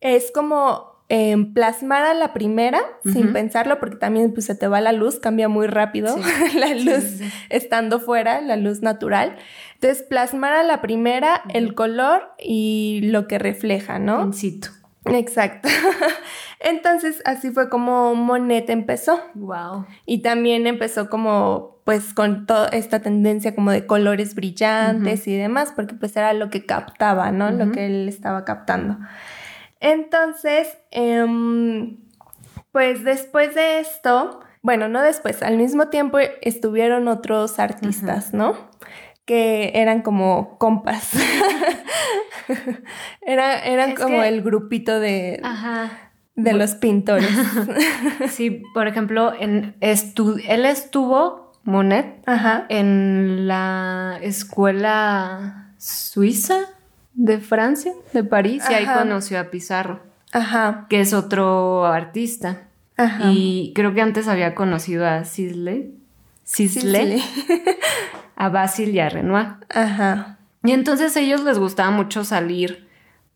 Es 0.01 0.31
como 0.33 1.03
em, 1.09 1.53
plasmar 1.53 2.03
a 2.03 2.13
la 2.13 2.33
primera 2.33 2.81
sin 3.03 3.31
pensarlo, 3.31 3.79
porque 3.79 3.97
también 3.97 4.33
pues, 4.33 4.47
se 4.47 4.55
te 4.55 4.67
va 4.67 4.81
la 4.81 4.91
luz, 4.91 5.19
cambia 5.19 5.47
muy 5.47 5.67
rápido 5.67 6.15
la 6.55 6.73
luz 6.73 7.21
estando 7.49 7.99
fuera, 7.99 8.41
la 8.41 8.57
luz 8.57 8.81
natural. 8.81 9.37
Entonces, 9.75 10.03
plasmar 10.03 10.53
a 10.53 10.63
la 10.63 10.81
primera 10.81 11.43
el 11.53 11.75
color 11.75 12.31
y 12.39 13.01
lo 13.03 13.27
que 13.27 13.37
refleja, 13.37 13.99
¿no? 13.99 14.23
In 14.23 14.33
situ. 14.33 14.69
Exacto. 15.05 15.69
Entonces, 16.59 17.21
así 17.25 17.51
fue 17.51 17.69
como 17.69 18.15
Monet 18.15 18.69
empezó. 18.69 19.19
Wow. 19.33 19.85
Y 20.05 20.21
también 20.21 20.65
empezó 20.67 21.09
como, 21.09 21.77
pues, 21.83 22.13
con 22.13 22.45
toda 22.45 22.69
esta 22.69 23.01
tendencia 23.01 23.53
como 23.53 23.71
de 23.71 23.85
colores 23.85 24.35
brillantes 24.35 25.27
y 25.27 25.35
demás, 25.35 25.73
porque 25.75 25.95
pues 25.95 26.15
era 26.15 26.33
lo 26.33 26.49
que 26.49 26.65
captaba, 26.65 27.31
¿no? 27.31 27.51
Lo 27.51 27.71
que 27.71 27.85
él 27.85 28.07
estaba 28.07 28.45
captando. 28.45 28.97
Entonces, 29.81 30.77
em, 30.91 31.97
pues 32.71 33.03
después 33.03 33.53
de 33.55 33.79
esto, 33.79 34.39
bueno, 34.61 34.87
no 34.87 35.01
después, 35.01 35.43
al 35.43 35.57
mismo 35.57 35.89
tiempo 35.89 36.19
estuvieron 36.41 37.09
otros 37.09 37.59
artistas, 37.59 38.33
¿no? 38.33 38.55
Que 39.25 39.71
eran 39.75 40.01
como 40.01 40.57
compas. 40.57 41.11
Era, 43.21 43.63
eran 43.63 43.95
como 43.95 44.23
el 44.23 44.41
grupito 44.41 44.99
de, 44.99 45.41
de 46.35 46.53
los 46.53 46.75
pintores. 46.75 47.29
sí, 48.29 48.63
por 48.73 48.87
ejemplo, 48.87 49.33
en 49.39 49.75
él 49.79 50.65
estuvo 50.65 51.53
Monet 51.63 52.21
Ajá. 52.25 52.65
en 52.69 53.47
la 53.47 54.19
escuela 54.21 55.71
suiza 55.77 56.59
de 57.13 57.39
Francia, 57.39 57.93
de 58.11 58.23
París, 58.23 58.63
y 58.69 58.73
ahí 58.73 58.85
conoció 58.85 59.39
a 59.39 59.45
Pizarro, 59.45 60.01
Ajá. 60.31 60.87
que 60.89 60.99
es 60.99 61.13
otro 61.13 61.85
artista. 61.85 62.63
Ajá. 62.97 63.31
Y 63.31 63.71
creo 63.75 63.93
que 63.93 64.01
antes 64.01 64.27
había 64.27 64.55
conocido 64.55 65.07
a 65.07 65.23
Sisley, 65.23 65.95
Sisley, 66.43 67.23
a 68.35 68.49
Basil 68.49 68.89
y 68.95 68.99
a 68.99 69.09
Renoir. 69.09 69.47
Ajá. 69.69 70.37
Y 70.63 70.71
entonces 70.71 71.15
a 71.17 71.19
ellos 71.19 71.43
les 71.43 71.59
gustaba 71.59 71.91
mucho 71.91 72.23
salir 72.23 72.87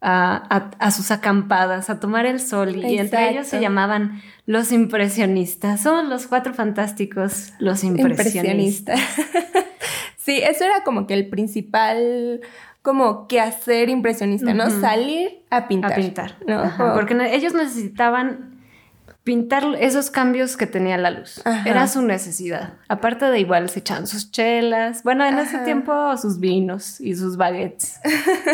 a, 0.02 0.36
a- 0.56 0.72
a 0.86 0.92
sus 0.92 1.12
acampadas, 1.12 1.90
a 1.90 2.00
tomar 2.00 2.26
el 2.26 2.40
sol. 2.40 2.76
Y 2.76 2.98
entre 3.00 3.30
ellos 3.32 3.48
se 3.48 3.60
llamaban 3.60 4.22
los 4.46 4.72
impresionistas. 4.72 5.82
Son 5.82 6.10
los 6.10 6.28
cuatro 6.28 6.54
fantásticos, 6.54 7.54
los 7.60 7.84
impresionistas. 7.84 8.96
Impresionista. 8.96 8.96
sí, 10.18 10.38
eso 10.42 10.64
era 10.66 10.84
como 10.84 11.08
que 11.08 11.14
el 11.16 11.28
principal 11.30 12.42
como 12.82 13.28
quehacer 13.28 13.90
impresionista, 13.90 14.54
¿no? 14.54 14.70
Salir 14.70 15.40
a 15.50 15.68
pintar. 15.68 15.92
A 15.92 15.96
pintar. 15.96 16.36
¿no? 16.48 16.60
Ajá, 16.62 16.94
Porque 16.94 17.18
ellos 17.36 17.54
necesitaban 17.54 18.57
pintar 19.28 19.66
esos 19.82 20.10
cambios 20.10 20.56
que 20.56 20.68
tenía 20.68 20.98
la 20.98 21.12
luz. 21.12 21.42
Ajá. 21.44 21.70
Era 21.70 21.90
su 21.90 22.02
necesidad. 22.02 22.76
Aparte 22.88 23.26
de 23.26 23.42
igual 23.42 23.70
se 23.70 23.80
echaban 23.80 24.08
sus 24.08 24.32
chelas. 24.32 25.04
Bueno, 25.04 25.26
en 25.26 25.38
ese 25.38 25.58
tiempo 25.66 26.16
sus 26.16 26.40
vinos 26.40 27.02
y 27.02 27.14
sus 27.14 27.36
baguettes 27.36 28.00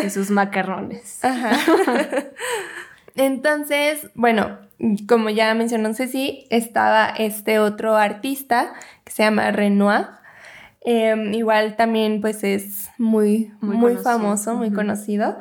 y 0.04 0.10
sus 0.10 0.30
macarrones. 0.30 1.20
Ajá. 1.24 1.52
Entonces, 3.14 4.10
bueno, 4.16 4.58
como 5.06 5.30
ya 5.30 5.54
mencionó 5.54 5.94
Ceci, 5.94 6.48
estaba 6.50 7.06
este 7.06 7.60
otro 7.60 7.94
artista 7.94 8.74
que 9.04 9.12
se 9.12 9.22
llama 9.22 9.52
Renoir. 9.52 10.06
Eh, 10.84 11.14
igual 11.34 11.76
también 11.76 12.20
pues 12.20 12.42
es 12.42 12.88
muy, 12.98 13.52
Muy 13.60 13.94
famoso, 13.94 14.56
muy 14.56 14.72
conocido. 14.72 15.38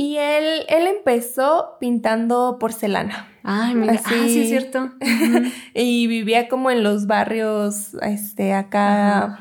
Y 0.00 0.16
él, 0.16 0.64
él 0.68 0.86
empezó 0.86 1.76
pintando 1.80 2.58
porcelana. 2.60 3.26
Ay, 3.42 3.74
mira. 3.74 3.94
Así. 3.94 4.14
Ah, 4.14 4.24
sí, 4.28 4.40
es 4.42 4.48
cierto. 4.48 4.92
Y 5.74 6.06
vivía 6.06 6.48
como 6.48 6.70
en 6.70 6.84
los 6.84 7.08
barrios, 7.08 7.94
este, 8.02 8.54
acá, 8.54 9.40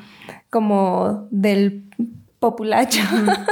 como 0.49 1.27
del 1.29 1.83
populacho. 2.39 3.01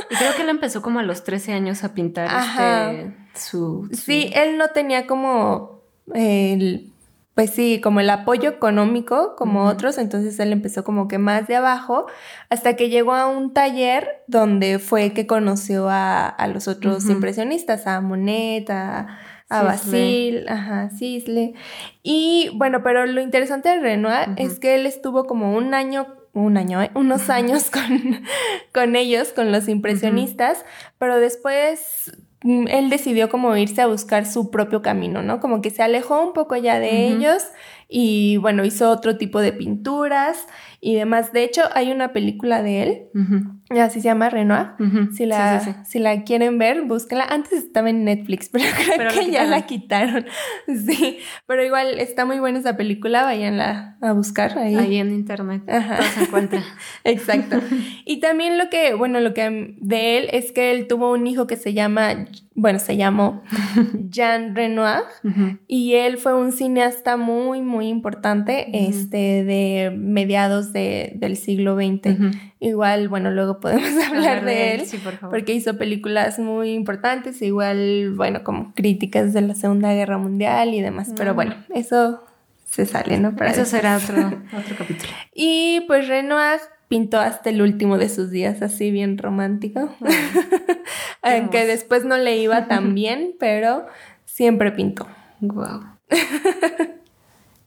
Y 0.09 0.15
creo 0.15 0.35
que 0.35 0.41
él 0.41 0.49
empezó 0.49 0.81
como 0.81 0.97
a 0.99 1.03
los 1.03 1.23
13 1.23 1.53
años 1.53 1.83
a 1.83 1.93
pintar 1.93 2.27
Ajá. 2.27 2.91
este, 2.91 3.15
su, 3.35 3.87
su- 3.91 3.95
Sí, 3.97 4.31
él 4.33 4.57
no 4.57 4.69
tenía 4.69 5.05
como 5.05 5.81
el, 6.11 6.91
pues 7.35 7.49
sí, 7.49 7.81
como 7.81 7.99
el 7.99 8.09
apoyo 8.09 8.49
económico 8.49 9.35
como 9.35 9.65
otros, 9.65 9.97
entonces 9.97 10.39
él 10.39 10.53
empezó 10.53 10.85
como 10.85 11.09
que 11.09 11.17
más 11.17 11.47
de 11.47 11.57
abajo, 11.57 12.07
hasta 12.49 12.77
que 12.77 12.89
llegó 12.89 13.13
a 13.13 13.27
un 13.27 13.53
taller 13.53 14.23
donde 14.27 14.79
fue 14.79 15.11
que 15.11 15.27
conoció 15.27 15.89
a, 15.89 16.27
a 16.27 16.47
los 16.47 16.69
otros 16.69 17.09
impresionistas, 17.09 17.87
a 17.87 17.99
Monet, 17.99 18.69
a, 18.69 19.19
a. 19.49 19.63
Basil, 19.63 20.47
ajá, 20.47 20.89
Sisley. 20.91 21.55
Y 22.03 22.51
bueno, 22.55 22.81
pero 22.83 23.05
lo 23.05 23.19
interesante 23.19 23.67
de 23.67 23.79
Renoir 23.81 24.29
es 24.37 24.57
que 24.57 24.75
él 24.75 24.85
estuvo 24.85 25.25
como 25.25 25.55
un 25.55 25.73
año 25.73 26.07
un 26.35 26.57
año, 26.57 26.81
¿eh? 26.81 26.91
unos 26.95 27.29
años 27.29 27.69
con, 27.71 28.23
con 28.73 28.95
ellos, 28.95 29.29
con 29.33 29.51
los 29.51 29.67
impresionistas, 29.67 30.65
pero 30.99 31.17
después 31.17 32.11
él 32.45 32.89
decidió 32.89 33.29
como 33.29 33.57
irse 33.57 33.81
a 33.81 33.87
buscar 33.87 34.25
su 34.25 34.51
propio 34.51 34.81
camino, 34.81 35.23
¿no? 35.23 35.39
Como 35.39 35.61
que 35.61 35.71
se 35.71 35.81
alejó 35.81 36.21
un 36.21 36.33
poco 36.33 36.55
ya 36.55 36.79
de 36.79 37.07
ellos 37.07 37.43
y 37.87 38.37
bueno, 38.37 38.65
hizo 38.65 38.89
otro 38.89 39.17
tipo 39.17 39.39
de 39.39 39.53
pinturas 39.53 40.47
y 40.81 40.95
demás. 40.95 41.31
De 41.33 41.43
hecho, 41.43 41.61
hay 41.73 41.91
una 41.91 42.13
película 42.13 42.61
de 42.63 42.83
él, 42.83 43.01
así 43.79 44.01
se 44.01 44.05
llama 44.05 44.29
Renoir. 44.29 44.69
Si 45.15 45.25
la, 45.25 45.59
Sí, 45.59 45.65
sí, 45.65 45.71
sí. 45.83 45.91
si 45.91 45.99
la 45.99 46.23
quieren 46.23 46.57
ver, 46.57 46.81
búsquenla. 46.83 47.25
Antes 47.25 47.53
estaba 47.53 47.89
en 47.89 48.03
Netflix, 48.03 48.49
pero 48.51 48.65
creo 48.75 48.97
Pero 48.97 49.09
la 49.11 49.19
que 49.19 49.31
ya 49.31 49.45
la 49.45 49.65
quitaron. 49.65 50.25
Sí, 50.87 51.19
pero 51.47 51.63
igual 51.63 51.99
está 51.99 52.25
muy 52.25 52.39
buena 52.39 52.59
esa 52.59 52.75
película, 52.77 53.23
váyanla 53.23 53.97
a 54.01 54.11
buscar 54.13 54.57
ahí. 54.57 54.75
Ahí 54.75 54.97
en 54.97 55.11
internet 55.13 55.63
Ajá. 55.67 55.97
todo 55.97 56.07
se 56.07 56.21
encuentra. 56.23 56.63
Exacto. 57.03 57.59
Y 58.05 58.19
también 58.19 58.57
lo 58.57 58.69
que, 58.69 58.93
bueno, 58.93 59.19
lo 59.19 59.33
que 59.33 59.75
de 59.79 60.17
él 60.17 60.29
es 60.31 60.51
que 60.51 60.71
él 60.71 60.87
tuvo 60.87 61.11
un 61.11 61.25
hijo 61.27 61.47
que 61.47 61.55
se 61.55 61.73
llama, 61.73 62.25
bueno, 62.57 62.79
se 62.79 62.95
llamó 62.95 63.43
Jean 64.09 64.55
Renoir. 64.55 65.03
Y 65.67 65.93
él 65.95 66.17
fue 66.17 66.33
un 66.33 66.51
cineasta 66.53 67.17
muy, 67.17 67.61
muy 67.61 67.87
importante, 67.89 68.87
este, 68.87 69.43
de 69.43 69.93
mediados 69.95 70.71
de- 70.73 71.11
del 71.15 71.35
siglo 71.37 71.75
XX. 71.75 72.17
Igual, 72.61 73.09
bueno, 73.09 73.29
luego 73.31 73.59
podemos 73.59 73.89
hablar, 74.09 74.45
de, 74.45 74.75
él, 74.75 74.85
Sí, 74.85 74.97
por 74.97 75.13
favor. 75.17 75.35
porque 75.37 75.53
hizo 75.53 75.77
películas 75.77 76.39
muy 76.39 76.71
importantes, 76.71 77.41
igual, 77.41 78.13
bueno, 78.15 78.43
como 78.43 78.73
críticas 78.73 79.33
de 79.33 79.41
la 79.41 79.53
Segunda 79.55 79.93
Guerra 79.93 80.17
Mundial 80.17 80.73
y 80.73 80.81
demás. 80.81 81.13
Pero 81.17 81.33
Mm. 81.33 81.35
bueno, 81.35 81.55
eso 81.75 82.23
se 82.63 82.85
sale, 82.85 83.19
¿no? 83.19 83.35
Para 83.35 83.51
Eso 83.51 83.61
después. 83.61 83.81
será 83.81 83.97
otro, 83.97 84.37
otro 84.57 84.75
capítulo. 84.77 85.09
Y 85.33 85.81
pues 85.87 86.07
Renoir 86.07 86.59
pintó 86.87 87.19
hasta 87.19 87.49
el 87.49 87.61
último 87.61 87.97
de 87.97 88.09
sus 88.09 88.31
días, 88.31 88.61
así 88.61 88.91
bien 88.91 89.17
romántico. 89.17 89.95
Aunque 91.21 91.65
después 91.65 92.05
no 92.05 92.17
le 92.17 92.37
iba 92.37 92.67
tan 92.67 92.93
bien, 92.95 93.35
pero 93.39 93.85
siempre 94.25 94.71
pintó. 94.71 95.07
Wow. 95.41 95.81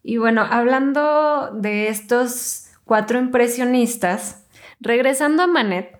y 0.02 0.16
bueno, 0.16 0.46
hablando 0.48 1.50
de 1.54 1.88
estos 1.88 2.70
cuatro 2.84 3.18
impresionistas, 3.18 4.44
regresando 4.80 5.42
a 5.42 5.46
Manet, 5.46 5.98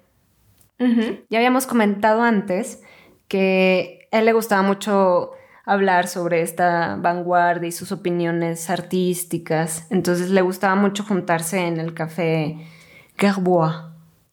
ya 1.28 1.38
habíamos 1.38 1.66
comentado 1.66 2.22
antes 2.22 2.82
que 3.26 4.08
a 4.12 4.20
él 4.20 4.26
le 4.26 4.32
gustaba 4.32 4.62
mucho 4.62 5.32
hablar 5.64 6.06
sobre 6.06 6.40
esta 6.40 6.96
vanguardia 6.96 7.68
y 7.68 7.72
sus 7.72 7.90
opiniones 7.90 8.70
artísticas. 8.70 9.86
Entonces 9.90 10.30
le 10.30 10.40
gustaba 10.40 10.76
mucho 10.76 11.02
juntarse 11.02 11.66
en 11.66 11.78
el 11.78 11.94
café 11.94 12.64
Gerbois, 13.18 13.74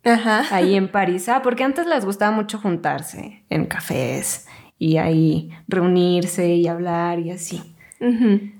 Ajá. 0.03 0.45
ahí 0.51 0.75
en 0.75 0.89
París. 0.91 1.27
Ah, 1.29 1.41
porque 1.41 1.63
antes 1.63 1.87
les 1.87 2.05
gustaba 2.05 2.31
mucho 2.35 2.59
juntarse 2.59 3.43
en 3.49 3.65
cafés 3.65 4.47
y 4.77 4.97
ahí 4.97 5.49
reunirse 5.67 6.47
y 6.55 6.67
hablar 6.67 7.19
y 7.19 7.31
así. 7.31 7.75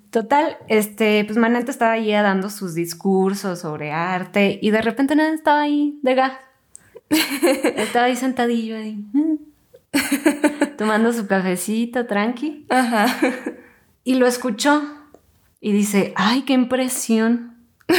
Total, 0.09 0.57
este, 0.69 1.23
pues 1.25 1.37
Manet 1.37 1.67
estaba 1.69 1.91
ahí 1.93 2.11
dando 2.11 2.49
sus 2.49 2.73
discursos 2.73 3.59
sobre 3.59 3.91
arte 3.91 4.57
y 4.61 4.71
de 4.71 4.81
repente 4.81 5.15
nada 5.15 5.33
estaba 5.33 5.61
ahí 5.61 5.99
de 6.01 6.15
gas. 6.15 6.33
estaba 7.75 8.05
ahí 8.05 8.15
sentadillo 8.15 8.77
ahí. 8.77 9.05
tomando 10.77 11.13
su 11.13 11.27
cafecito 11.27 12.05
tranqui 12.05 12.65
Ajá. 12.69 13.05
y 14.03 14.15
lo 14.15 14.25
escuchó 14.27 14.81
y 15.61 15.71
dice, 15.73 16.13
"Ay, 16.15 16.41
qué 16.43 16.53
impresión." 16.53 17.55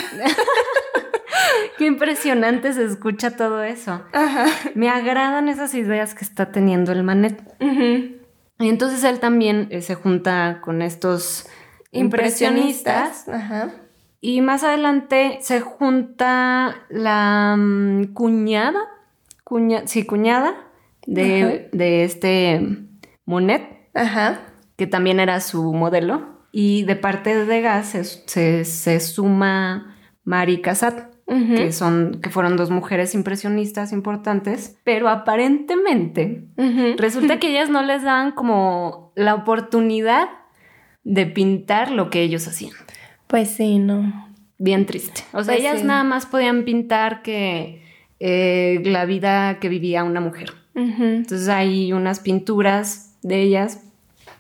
qué 1.79 1.87
impresionante 1.87 2.73
se 2.73 2.85
escucha 2.85 3.37
todo 3.37 3.63
eso. 3.63 4.03
Ajá. 4.13 4.47
Me 4.75 4.89
agradan 4.89 5.49
esas 5.49 5.75
ideas 5.75 6.15
que 6.15 6.25
está 6.25 6.51
teniendo 6.53 6.93
el 6.93 7.03
Manet. 7.03 7.41
Ujú. 7.61 8.17
Y 8.59 8.69
entonces 8.69 9.05
él 9.05 9.21
también 9.21 9.69
eh, 9.71 9.83
se 9.83 9.95
junta 9.95 10.61
con 10.63 10.81
estos 10.83 11.47
impresionistas 11.93 13.29
Ajá. 13.29 13.71
y 14.21 14.41
más 14.41 14.65
adelante 14.65 15.39
se 15.41 15.61
junta 15.61 16.77
la 16.89 17.55
mm, 17.59 18.15
cuñada, 18.15 18.81
cuña- 19.45 19.87
sí, 19.87 20.05
cuñada 20.07 20.55
de, 21.07 21.69
de 21.73 22.05
este 22.05 22.61
Monet, 23.27 23.91
Ajá. 23.95 24.41
que 24.77 24.87
también 24.87 25.21
era 25.21 25.41
su 25.41 25.73
modelo. 25.75 26.35
Y 26.53 26.85
de 26.85 26.97
parte 26.97 27.35
de 27.37 27.45
Degas 27.45 27.89
se, 27.89 28.05
se, 28.05 28.65
se 28.65 29.01
suma 29.01 29.95
Marie 30.25 30.63
Que, 31.27 31.73
son, 31.73 32.21
que 32.23 32.31
fueron 32.31 32.57
dos 32.57 32.71
mujeres 32.71 33.13
impresionistas 33.15 33.93
importantes, 33.93 34.79
pero 34.85 35.09
aparentemente. 35.09 36.45
Resulta 36.99 37.41
que 37.41 37.51
ellas 37.51 37.69
no 37.69 37.83
les 37.83 38.03
daban 38.05 38.31
como 38.33 39.13
la 39.17 39.35
oportunidad 39.35 40.29
de 41.03 41.27
pintar 41.27 41.91
lo 41.91 42.11
que 42.11 42.23
ellos 42.23 42.47
hacían. 42.47 42.75
Pues 43.27 43.51
sí, 43.51 43.79
no. 43.81 44.29
Bien 44.59 44.87
triste. 44.87 45.23
O 45.33 45.43
sea, 45.43 45.55
Pues 45.55 45.61
ellas 45.65 45.81
sí. 45.81 45.85
nada 45.87 46.05
más 46.05 46.27
podían 46.27 46.65
pintar 46.65 47.23
que 47.23 47.83
eh, 48.21 48.81
la 48.85 49.05
vida 49.05 49.59
que 49.59 49.69
vivía 49.69 50.05
una 50.05 50.21
mujer. 50.21 50.53
Entonces 50.75 51.49
hay 51.49 51.93
unas 51.93 52.21
pinturas 52.21 53.17
de 53.23 53.41
ellas 53.43 53.83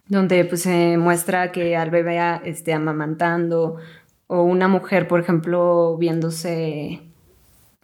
donde 0.06 0.44
pues 0.44 0.62
se 0.62 0.98
muestra 0.98 1.50
que 1.50 1.76
al 1.76 1.90
bebé 1.90 2.20
esté 2.44 2.74
amamantando 2.74 3.76
o 4.26 4.42
una 4.42 4.68
mujer, 4.68 5.08
por 5.08 5.20
ejemplo, 5.20 5.96
viéndose 5.98 7.00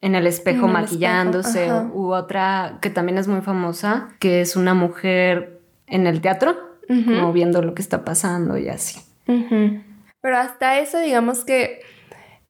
en 0.01 0.15
el 0.15 0.27
espejo 0.27 0.65
En 0.65 0.77
el 0.77 0.83
maquillándose 0.83 1.67
espejo, 1.67 1.91
u 1.95 2.13
otra 2.13 2.79
que 2.81 2.91
también 2.91 3.19
es 3.19 3.29
muy 3.29 3.41
famosa, 3.41 4.09
que 4.19 4.41
es 4.41 4.57
una 4.57 4.75
mujer 4.75 5.61
en 5.87 6.07
el 6.07 6.21
teatro, 6.21 6.57
como 6.89 7.33
viendo 7.33 7.63
lo 7.63 7.75
que 7.75 7.83
está 7.83 8.05
pasando 8.05 8.59
y 8.59 8.69
así. 8.69 9.01
Pero 9.25 10.37
hasta 10.37 10.79
eso, 10.79 10.99
digamos 10.99 11.45
que 11.45 11.81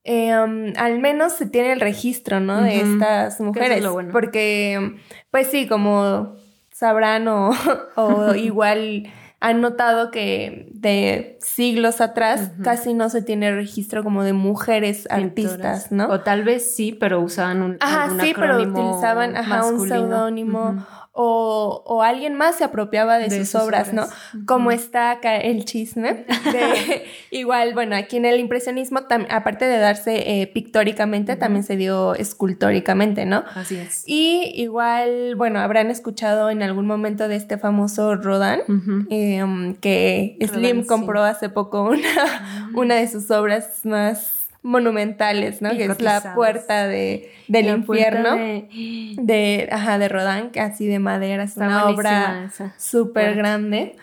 eh, 0.05 0.37
um, 0.37 0.73
al 0.77 0.99
menos 0.99 1.35
se 1.35 1.47
tiene 1.47 1.73
el 1.73 1.81
registro, 1.81 2.41
¿no? 2.41 2.61
De 2.61 2.81
estas 2.81 3.41
mujeres. 3.41 3.85
Porque, 4.11 4.97
pues 5.31 5.49
sí, 5.49 5.69
como 5.69 6.35
sabrán 6.71 7.29
o, 7.29 7.53
igual 8.37 9.09
han 9.43 9.61
notado 9.61 10.13
que 10.13 10.69
de 10.71 11.37
siglos 11.41 12.01
atrás 12.01 12.53
casi 12.63 12.95
no 12.95 13.11
se 13.11 13.23
tiene 13.23 13.53
registro 13.53 14.05
como 14.05 14.23
de 14.23 14.33
mujeres 14.33 15.09
artistas, 15.11 15.91
¿no? 15.91 16.09
O 16.11 16.21
tal 16.21 16.45
vez 16.45 16.73
sí, 16.75 16.93
pero 16.93 17.21
usaban 17.21 17.61
un 17.61 17.77
Ajá, 17.81 18.09
sí, 18.21 18.35
pero 18.37 18.63
utilizaban 18.63 19.35
un 19.65 19.89
seudónimo 19.89 20.87
o, 21.15 21.83
o, 21.85 22.03
alguien 22.03 22.35
más 22.35 22.57
se 22.57 22.65
apropiaba 22.65 23.19
de, 23.19 23.31
sus, 23.31 23.55
obras, 23.55 23.93
¿no? 23.93 24.07
Como 24.47 24.71
está 24.71 25.11
acá 25.11 25.37
el 25.37 25.67
chisme. 25.67 26.25
De, 26.53 27.05
igual, 27.31 27.75
bueno, 27.75 27.95
aquí 27.97 28.17
en 28.17 28.25
el 28.25 28.41
impresionismo, 28.41 29.01
aparte 29.29 29.67
de 29.67 29.79
darse 29.79 30.41
eh, 30.41 30.47
pictóricamente, 30.47 31.37
también 31.37 31.65
se 31.65 31.77
dio 31.77 32.15
escultóricamente, 32.15 33.27
¿no? 33.27 33.45
Así 33.55 33.77
es. 33.77 34.05
Y 34.07 34.53
igual, 34.55 35.35
bueno, 35.37 35.61
habrán 35.61 35.91
escuchado 35.91 36.49
en 36.49 36.63
algún 36.63 36.87
momento 36.87 37.29
de 37.29 37.37
este 37.37 37.59
famoso 37.59 38.17
Rodin, 38.17 38.61
em, 39.11 39.75
que 39.75 40.39
Slim 40.41 40.87
compró 40.87 41.23
hace 41.23 41.51
poco 41.51 41.83
una, 41.83 42.71
una 42.75 42.95
de 42.95 43.07
sus 43.07 43.31
obras 43.31 43.85
más 43.85 44.42
monumentales, 44.63 45.61
¿no? 45.61 45.71
que 45.71 45.85
es 45.85 46.01
la 46.01 46.35
puerta 46.35 46.87
de, 46.87 47.33
del 47.49 47.67
infierno 47.67 48.37
de... 48.37 49.69
ajá, 49.71 49.99
de 49.99 50.09
Rodin, 50.09 50.51
que 50.51 50.61
así 50.61 50.87
de 50.87 50.99
madera, 50.99 51.43
es 51.43 51.57
una 51.57 51.89
obra 51.89 52.51
súper 52.79 53.35
grande. 53.35 53.97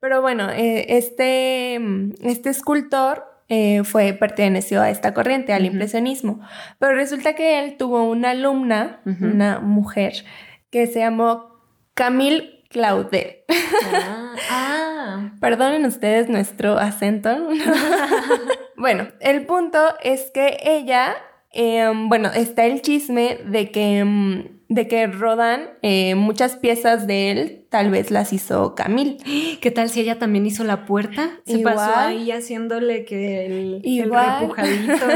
Pero 0.00 0.20
bueno, 0.20 0.50
eh, 0.50 0.96
este, 0.96 1.80
este 2.22 2.50
escultor 2.50 3.24
eh, 3.48 3.82
fue, 3.84 4.12
perteneció 4.12 4.80
a 4.80 4.90
esta 4.90 5.14
corriente, 5.14 5.52
al 5.52 5.64
impresionismo. 5.64 6.40
Pero 6.78 6.94
resulta 6.94 7.34
que 7.34 7.58
él 7.58 7.76
tuvo 7.76 8.04
una 8.04 8.30
alumna, 8.30 9.00
una 9.04 9.60
mujer, 9.60 10.24
que 10.70 10.86
se 10.86 11.00
llamó 11.00 11.60
Camille 11.94 12.64
Claudet. 12.68 13.44
Ah, 13.84 14.34
ah. 14.50 15.30
Perdonen 15.40 15.84
ustedes 15.84 16.28
nuestro 16.28 16.78
acento. 16.78 17.30
bueno, 18.76 19.08
el 19.20 19.46
punto 19.46 19.78
es 20.02 20.30
que 20.32 20.58
ella, 20.62 21.14
em, 21.52 22.08
bueno, 22.08 22.30
está 22.32 22.64
el 22.64 22.82
chisme 22.82 23.38
de 23.46 23.70
que, 23.70 23.98
em, 23.98 24.48
de 24.68 24.88
que 24.88 25.06
Rodan 25.06 25.70
eh, 25.82 26.14
muchas 26.14 26.56
piezas 26.56 27.06
de 27.06 27.30
él 27.30 27.64
tal 27.74 27.90
vez 27.90 28.12
las 28.12 28.32
hizo 28.32 28.74
Camille. 28.76 29.16
¿Qué 29.60 29.70
tal 29.70 29.88
si 29.88 30.00
ella 30.00 30.18
también 30.18 30.46
hizo 30.46 30.62
la 30.62 30.86
puerta? 30.86 31.40
Se 31.44 31.58
pasó 31.58 31.92
ahí 31.96 32.30
haciéndole 32.30 33.04
que 33.04 33.46
el, 33.46 33.80
Igual. 33.82 34.40
repujadito. 34.40 35.06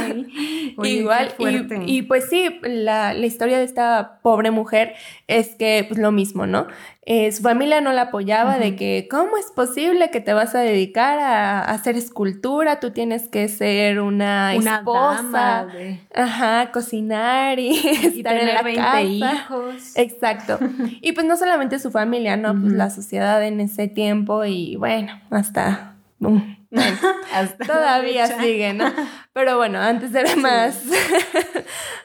Igual, 0.84 1.34
y, 1.86 2.02
pues 2.02 2.28
sí, 2.28 2.58
la, 2.62 3.14
historia 3.14 3.58
de 3.58 3.64
esta 3.64 4.20
pobre 4.22 4.50
mujer 4.50 4.94
es 5.26 5.54
que 5.54 5.84
pues 5.88 6.00
lo 6.00 6.12
mismo, 6.12 6.46
¿no? 6.46 6.66
Eh, 7.10 7.32
su 7.32 7.42
familia 7.42 7.80
no 7.80 7.94
la 7.94 8.02
apoyaba 8.02 8.58
de 8.58 8.76
que, 8.76 9.08
¿cómo 9.10 9.38
es 9.38 9.46
posible 9.46 10.10
que 10.10 10.20
te 10.20 10.34
vas 10.34 10.54
a 10.54 10.58
dedicar 10.58 11.18
a, 11.18 11.62
hacer 11.62 11.96
escultura? 11.96 12.80
Tú 12.80 12.90
tienes 12.90 13.28
que 13.28 13.48
ser 13.48 14.02
una, 14.02 14.52
esposa, 14.52 15.68
ajá, 16.14 16.70
cocinar 16.70 17.58
y, 17.58 17.78
estar 18.02 18.36
en 18.36 18.48
la 18.48 18.60
20 18.60 19.04
hijos. 19.04 19.96
Exacto. 19.96 20.58
y 21.00 21.12
pues 21.12 21.26
no 21.26 21.38
solamente 21.38 21.78
su 21.78 21.90
familia, 21.90 22.36
¿no? 22.36 22.52
Pues 22.60 22.74
la 22.74 22.90
sociedad 22.90 23.42
en 23.42 23.60
ese 23.60 23.88
tiempo 23.88 24.44
y 24.44 24.76
bueno, 24.76 25.18
hasta... 25.30 25.94
todavía 27.66 28.26
sigue, 28.38 28.74
¿no? 28.74 28.84
Pero 29.32 29.56
bueno, 29.56 29.80
antes 29.80 30.14
era 30.14 30.36
más, 30.36 30.82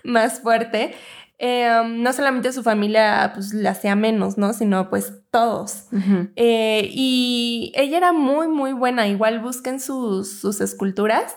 más 0.05 0.39
fuerte. 0.39 0.95
Em, 1.39 2.01
no 2.03 2.13
solamente 2.13 2.53
su 2.53 2.63
familia 2.63 3.31
pues 3.33 3.53
le 3.53 3.67
hacía 3.67 3.95
menos, 3.95 4.37
¿no? 4.37 4.53
Sino 4.53 4.89
pues 4.89 5.13
todos. 5.31 5.87
Eh, 6.35 6.89
y 6.91 7.71
ella 7.75 7.97
era 7.97 8.13
muy, 8.13 8.47
muy 8.47 8.73
buena. 8.73 9.07
Igual 9.07 9.39
busquen 9.39 9.79
sus, 9.79 10.39
sus 10.39 10.61
esculturas. 10.61 11.35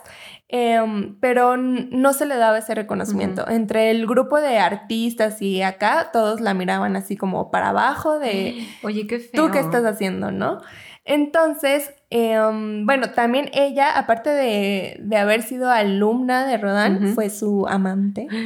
Em, 0.48 1.18
pero 1.18 1.56
no 1.56 2.12
se 2.12 2.24
le 2.24 2.36
daba 2.36 2.58
ese 2.58 2.74
reconocimiento. 2.74 3.48
Entre 3.48 3.90
el 3.90 4.06
grupo 4.06 4.40
de 4.40 4.58
artistas 4.58 5.42
y 5.42 5.62
acá, 5.62 6.10
todos 6.12 6.40
la 6.40 6.54
miraban 6.54 6.94
así 6.94 7.16
como 7.16 7.50
para 7.50 7.70
abajo 7.70 8.20
de, 8.20 8.64
oye, 8.84 9.08
qué 9.08 9.18
feo. 9.18 9.46
¿Tú 9.46 9.52
qué 9.52 9.58
estás 9.58 9.84
haciendo, 9.84 10.30
no? 10.30 10.60
Entonces, 11.06 11.94
em, 12.10 12.84
bueno, 12.84 13.10
también 13.10 13.48
ella, 13.54 13.96
aparte 13.96 14.28
de, 14.30 14.96
de, 15.00 15.16
haber 15.16 15.42
sido 15.42 15.70
alumna 15.70 16.46
de 16.46 16.58
Rodán, 16.58 17.14
fue 17.14 17.30
su 17.30 17.66
amante. 17.68 18.26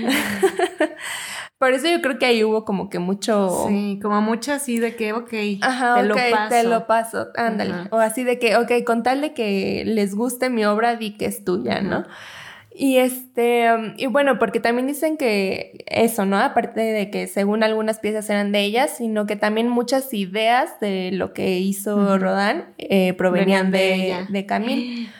Por 1.59 1.73
eso 1.73 1.89
yo 1.89 2.01
creo 2.01 2.19
que 2.19 2.27
ahí 2.27 2.45
hubo 2.45 2.65
como 2.65 2.89
que 2.89 2.99
mucho... 2.99 3.67
Sí, 3.67 3.99
como 4.03 4.21
mucho 4.21 4.53
así 4.53 4.79
de 4.79 4.95
que, 4.95 5.13
ok, 5.15 5.29
te 5.29 6.03
lo 6.05 6.15
paso. 6.15 6.49
te 6.49 6.65
lo 6.65 6.87
paso, 6.87 7.27
ándale. 7.35 7.75
O 7.91 7.99
así 7.99 8.25
de 8.25 8.39
que, 8.39 8.57
ok, 8.57 8.73
con 8.85 9.03
tal 9.03 9.21
de 9.21 9.35
que 9.35 9.83
les 9.87 10.15
guste 10.15 10.49
mi 10.49 10.65
obra, 10.65 10.97
di 10.97 11.17
que 11.17 11.27
es 11.27 11.45
tuya, 11.45 11.81
¿no? 11.81 12.05
Y 12.83 12.97
este, 12.97 13.69
y 13.99 14.07
bueno, 14.07 14.39
porque 14.39 14.59
también 14.59 14.87
dicen 14.87 15.19
que 15.19 15.85
eso, 15.87 16.25
¿no? 16.25 16.39
Aparte 16.39 16.81
de 16.81 17.11
que 17.11 17.27
según 17.27 17.63
algunas 17.63 17.99
piezas 17.99 18.31
eran 18.31 18.53
de 18.53 18.61
ellas, 18.61 18.97
sino 18.97 19.27
que 19.27 19.37
también 19.37 19.69
muchas 19.69 20.15
ideas 20.15 20.81
de 20.81 21.11
lo 21.13 21.35
que 21.35 21.59
hizo 21.59 22.17
Rodán 22.17 22.73
eh, 22.79 23.13
provenían 23.13 23.71
de, 23.71 24.25
de, 24.31 24.47
Camille. 24.47 25.11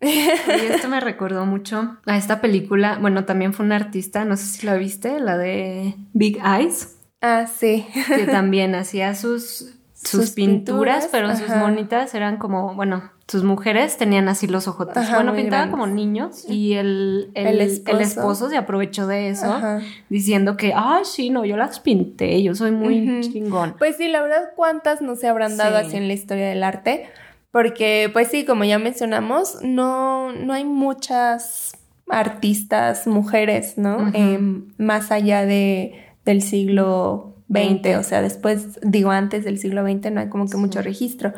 Y 0.00 0.72
esto 0.72 0.88
me 0.88 1.00
recordó 1.00 1.44
mucho 1.44 1.98
a 2.06 2.16
esta 2.16 2.40
película. 2.40 2.96
Bueno, 2.98 3.26
también 3.26 3.52
fue 3.52 3.66
un 3.66 3.72
artista, 3.72 4.24
no 4.24 4.38
sé 4.38 4.46
si 4.46 4.64
la 4.64 4.76
viste, 4.76 5.20
la 5.20 5.36
de 5.36 5.96
Big 6.14 6.38
Eyes. 6.38 6.96
Ah, 7.20 7.46
sí. 7.46 7.86
Que 8.08 8.24
también 8.26 8.74
hacía 8.74 9.14
sus, 9.14 9.75
sus, 10.06 10.30
pinturas, 10.30 11.08
pero 11.10 11.34
sus 11.36 11.48
monitas 11.48 12.14
eran 12.14 12.36
como, 12.36 12.74
bueno, 12.74 13.10
sus 13.28 13.42
mujeres 13.42 13.96
tenían 13.96 14.28
así 14.28 14.46
los 14.46 14.68
ojotes. 14.68 15.10
bueno, 15.10 15.34
pintaban 15.34 15.70
como 15.70 15.86
niños 15.86 16.48
y 16.48 16.74
el, 16.74 17.30
el, 17.34 17.60
esposo. 17.60 18.48
se 18.48 18.56
aprovechó 18.56 19.06
de 19.06 19.30
eso 19.30 19.60
diciendo 20.08 20.56
que, 20.56 20.72
ah, 20.74 21.00
sí, 21.04 21.30
no, 21.30 21.44
yo 21.44 21.56
las 21.56 21.80
pinté, 21.80 22.42
yo 22.42 22.54
soy 22.54 22.70
muy 22.70 23.20
chingón. 23.22 23.74
Pues 23.78 23.96
sí, 23.96 24.08
la 24.08 24.22
verdad, 24.22 24.50
¿cuántas 24.54 25.02
no 25.02 25.16
se 25.16 25.28
habrán 25.28 25.56
dado 25.56 25.76
así 25.76 25.96
en 25.96 26.08
la 26.08 26.14
historia 26.14 26.48
del 26.48 26.62
arte? 26.62 27.08
Porque, 27.50 28.10
pues 28.12 28.28
sí, 28.28 28.44
como 28.44 28.64
ya 28.64 28.78
mencionamos, 28.78 29.58
no, 29.62 30.32
no 30.32 30.52
hay 30.52 30.64
muchas 30.64 31.72
artistas 32.08 33.06
mujeres, 33.06 33.78
¿no? 33.78 34.10
Em, 34.12 34.68
más 34.78 35.10
allá 35.10 35.44
de, 35.46 35.94
del 36.24 36.42
siglo 36.42 37.35
XX, 37.48 37.96
o 37.98 38.02
sea, 38.02 38.22
después, 38.22 38.80
digo, 38.82 39.10
antes 39.10 39.44
del 39.44 39.58
siglo 39.58 39.82
XX 39.84 40.10
no 40.10 40.20
hay 40.20 40.28
como 40.28 40.48
que 40.48 40.56
mucho 40.56 40.82
registro. 40.82 41.32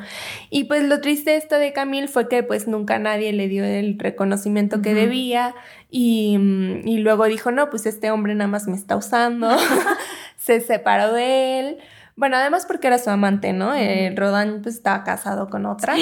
Y 0.51 0.65
pues 0.65 0.83
lo 0.83 1.01
triste 1.01 1.37
esto 1.37 1.57
de 1.57 1.73
Camille 1.73 2.09
fue 2.09 2.29
que 2.29 2.43
pues 2.43 2.67
nunca 2.67 2.99
nadie 2.99 3.33
le 3.33 3.49
dio 3.49 3.65
el 3.65 3.99
reconocimiento 3.99 4.81
que 4.81 4.95
debía 4.95 5.55
y, 5.91 6.39
y, 6.85 6.99
luego 6.99 7.25
dijo, 7.27 7.51
no, 7.51 7.71
pues 7.71 7.87
este 7.87 8.11
hombre 8.11 8.35
nada 8.35 8.49
más 8.49 8.67
me 8.69 8.77
está 8.77 8.97
usando, 8.97 9.51
se 10.37 10.61
separó 10.61 11.13
de 11.13 11.61
él. 11.61 11.79
Bueno, 12.17 12.37
además 12.37 12.67
porque 12.67 12.89
era 12.89 12.99
su 12.99 13.11
amante, 13.11 13.53
¿no? 13.53 13.75
Eh, 13.75 14.13
Rodán 14.17 14.61
pues 14.63 14.77
estaba 14.77 15.05
casado 15.05 15.49
con 15.49 15.67
otra. 15.67 15.95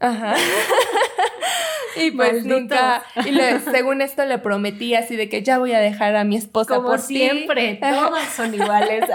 Ajá. 0.00 0.34
y 2.02 2.10
pues 2.10 2.44
nunca, 2.44 3.02
y 3.24 3.36
según 3.70 4.02
esto 4.02 4.24
le 4.24 4.38
prometí 4.38 4.94
así 4.94 5.16
de 5.16 5.28
que 5.28 5.42
ya 5.42 5.58
voy 5.58 5.72
a 5.72 5.80
dejar 5.80 6.16
a 6.16 6.24
mi 6.24 6.36
esposa 6.36 6.76
Como 6.76 6.88
por 6.88 6.98
siempre, 7.00 7.78
todas 7.80 8.28
son 8.34 8.54
iguales. 8.54 9.04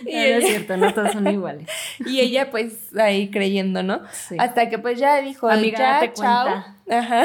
Ah. 0.00 0.04
y 0.04 0.14
es 0.14 0.46
cierto, 0.46 0.76
no 0.76 0.92
todas 0.92 1.12
son 1.14 1.26
iguales. 1.26 1.66
Y 2.06 2.20
ella 2.20 2.50
pues 2.50 2.94
ahí 2.98 3.30
creyendo, 3.30 3.82
¿no? 3.82 4.02
Sí. 4.12 4.36
Hasta 4.38 4.68
que 4.68 4.78
pues 4.78 4.98
ya 4.98 5.22
dijo, 5.22 5.48
Amiga, 5.48 6.04
ya, 6.04 6.12
chao. 6.12 6.64
Ajá 6.90 7.24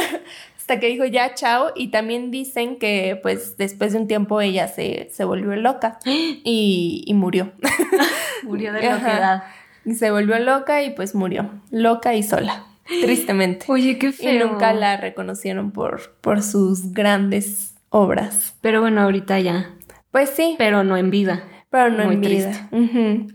hasta 0.64 0.80
que 0.80 0.88
dijo 0.88 1.04
ya 1.04 1.34
chao 1.34 1.74
y 1.76 1.90
también 1.90 2.32
dicen 2.32 2.78
que 2.78 3.20
pues 3.22 3.58
después 3.58 3.92
de 3.92 4.00
un 4.00 4.08
tiempo 4.08 4.40
ella 4.40 4.70
se, 4.70 5.10
se 5.12 5.26
volvió 5.26 5.54
loca 5.58 6.00
y, 6.06 7.04
y 7.06 7.14
murió. 7.14 7.52
murió 8.44 8.72
de 8.72 8.82
loquedad. 8.82 9.44
Se 9.94 10.10
volvió 10.10 10.40
loca 10.40 10.82
y 10.82 10.92
pues 10.92 11.16
murió, 11.16 11.50
loca 11.70 12.16
y 12.16 12.24
sola, 12.24 12.64
tristemente. 12.86 13.66
Oye, 13.70 13.98
qué 13.98 14.12
feo. 14.12 14.34
Y 14.34 14.40
nunca 14.40 14.74
la 14.74 14.98
reconocieron 14.98 15.72
por, 15.72 16.16
por 16.22 16.42
sus 16.42 16.92
grandes 16.92 17.76
obras. 17.90 18.56
Pero 18.62 18.82
bueno, 18.82 19.02
ahorita 19.02 19.40
ya. 19.40 19.76
Pues 20.12 20.30
sí. 20.30 20.56
Pero 20.58 20.84
no 20.84 20.98
en 20.98 21.10
vida. 21.10 21.44
Pero 21.70 21.90
no 21.90 22.12
en 22.12 22.22
vida. 22.22 22.70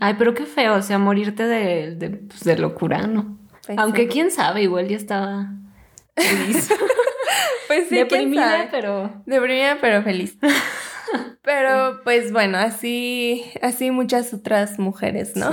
Ay, 0.01 0.15
pero 0.17 0.33
qué 0.35 0.45
feo, 0.45 0.75
o 0.77 0.83
sea, 0.83 0.99
morirte 0.99 1.45
de, 1.45 1.97
de, 1.97 2.11
pues, 2.11 2.45
de 2.45 2.57
locura, 2.57 3.07
¿no? 3.07 3.37
Pues 3.67 3.77
Aunque 3.79 4.07
quién 4.07 4.31
sabe, 4.31 4.63
igual 4.63 4.87
ya 4.89 4.97
estaba 4.97 5.53
feliz. 6.17 6.71
Pues 7.67 7.87
sí, 7.91 7.97
Deprimida, 7.97 8.69
pero. 8.71 9.23
Deprimida, 9.27 9.77
pero 9.79 10.03
feliz. 10.03 10.39
Pero 11.43 12.03
pues 12.05 12.33
bueno, 12.33 12.59
así, 12.59 13.43
así 13.63 13.91
muchas 13.91 14.35
otras 14.35 14.79
mujeres, 14.79 15.35
¿no? 15.37 15.51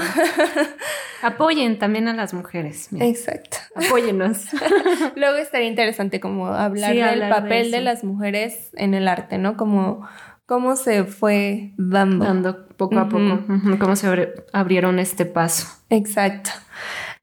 Apoyen 1.26 1.80
también 1.80 2.08
a 2.08 2.14
las 2.14 2.36
mujeres. 2.36 2.90
Exacto. 3.00 3.58
Apóyenos. 3.76 4.46
Luego 5.16 5.38
estaría 5.38 5.68
interesante 5.68 6.20
como 6.20 6.48
hablar 6.48 6.94
del 6.94 7.30
papel 7.30 7.72
de, 7.72 7.82
las 7.82 8.04
mujeres 8.04 8.70
en 8.76 8.94
el 8.94 9.08
arte, 9.08 9.40
¿no? 9.40 9.58
Como 9.58 10.08
cómo 10.46 10.76
se 10.76 11.04
fue 11.06 11.74
dando. 11.78 12.26
Dando 12.26 12.68
poco 12.68 13.00
a 13.00 13.10
poco, 13.10 13.40
cómo 13.80 13.96
se 13.96 14.36
abrieron 14.54 15.00
este 15.00 15.26
paso. 15.26 15.68
Exacto. 15.90 16.52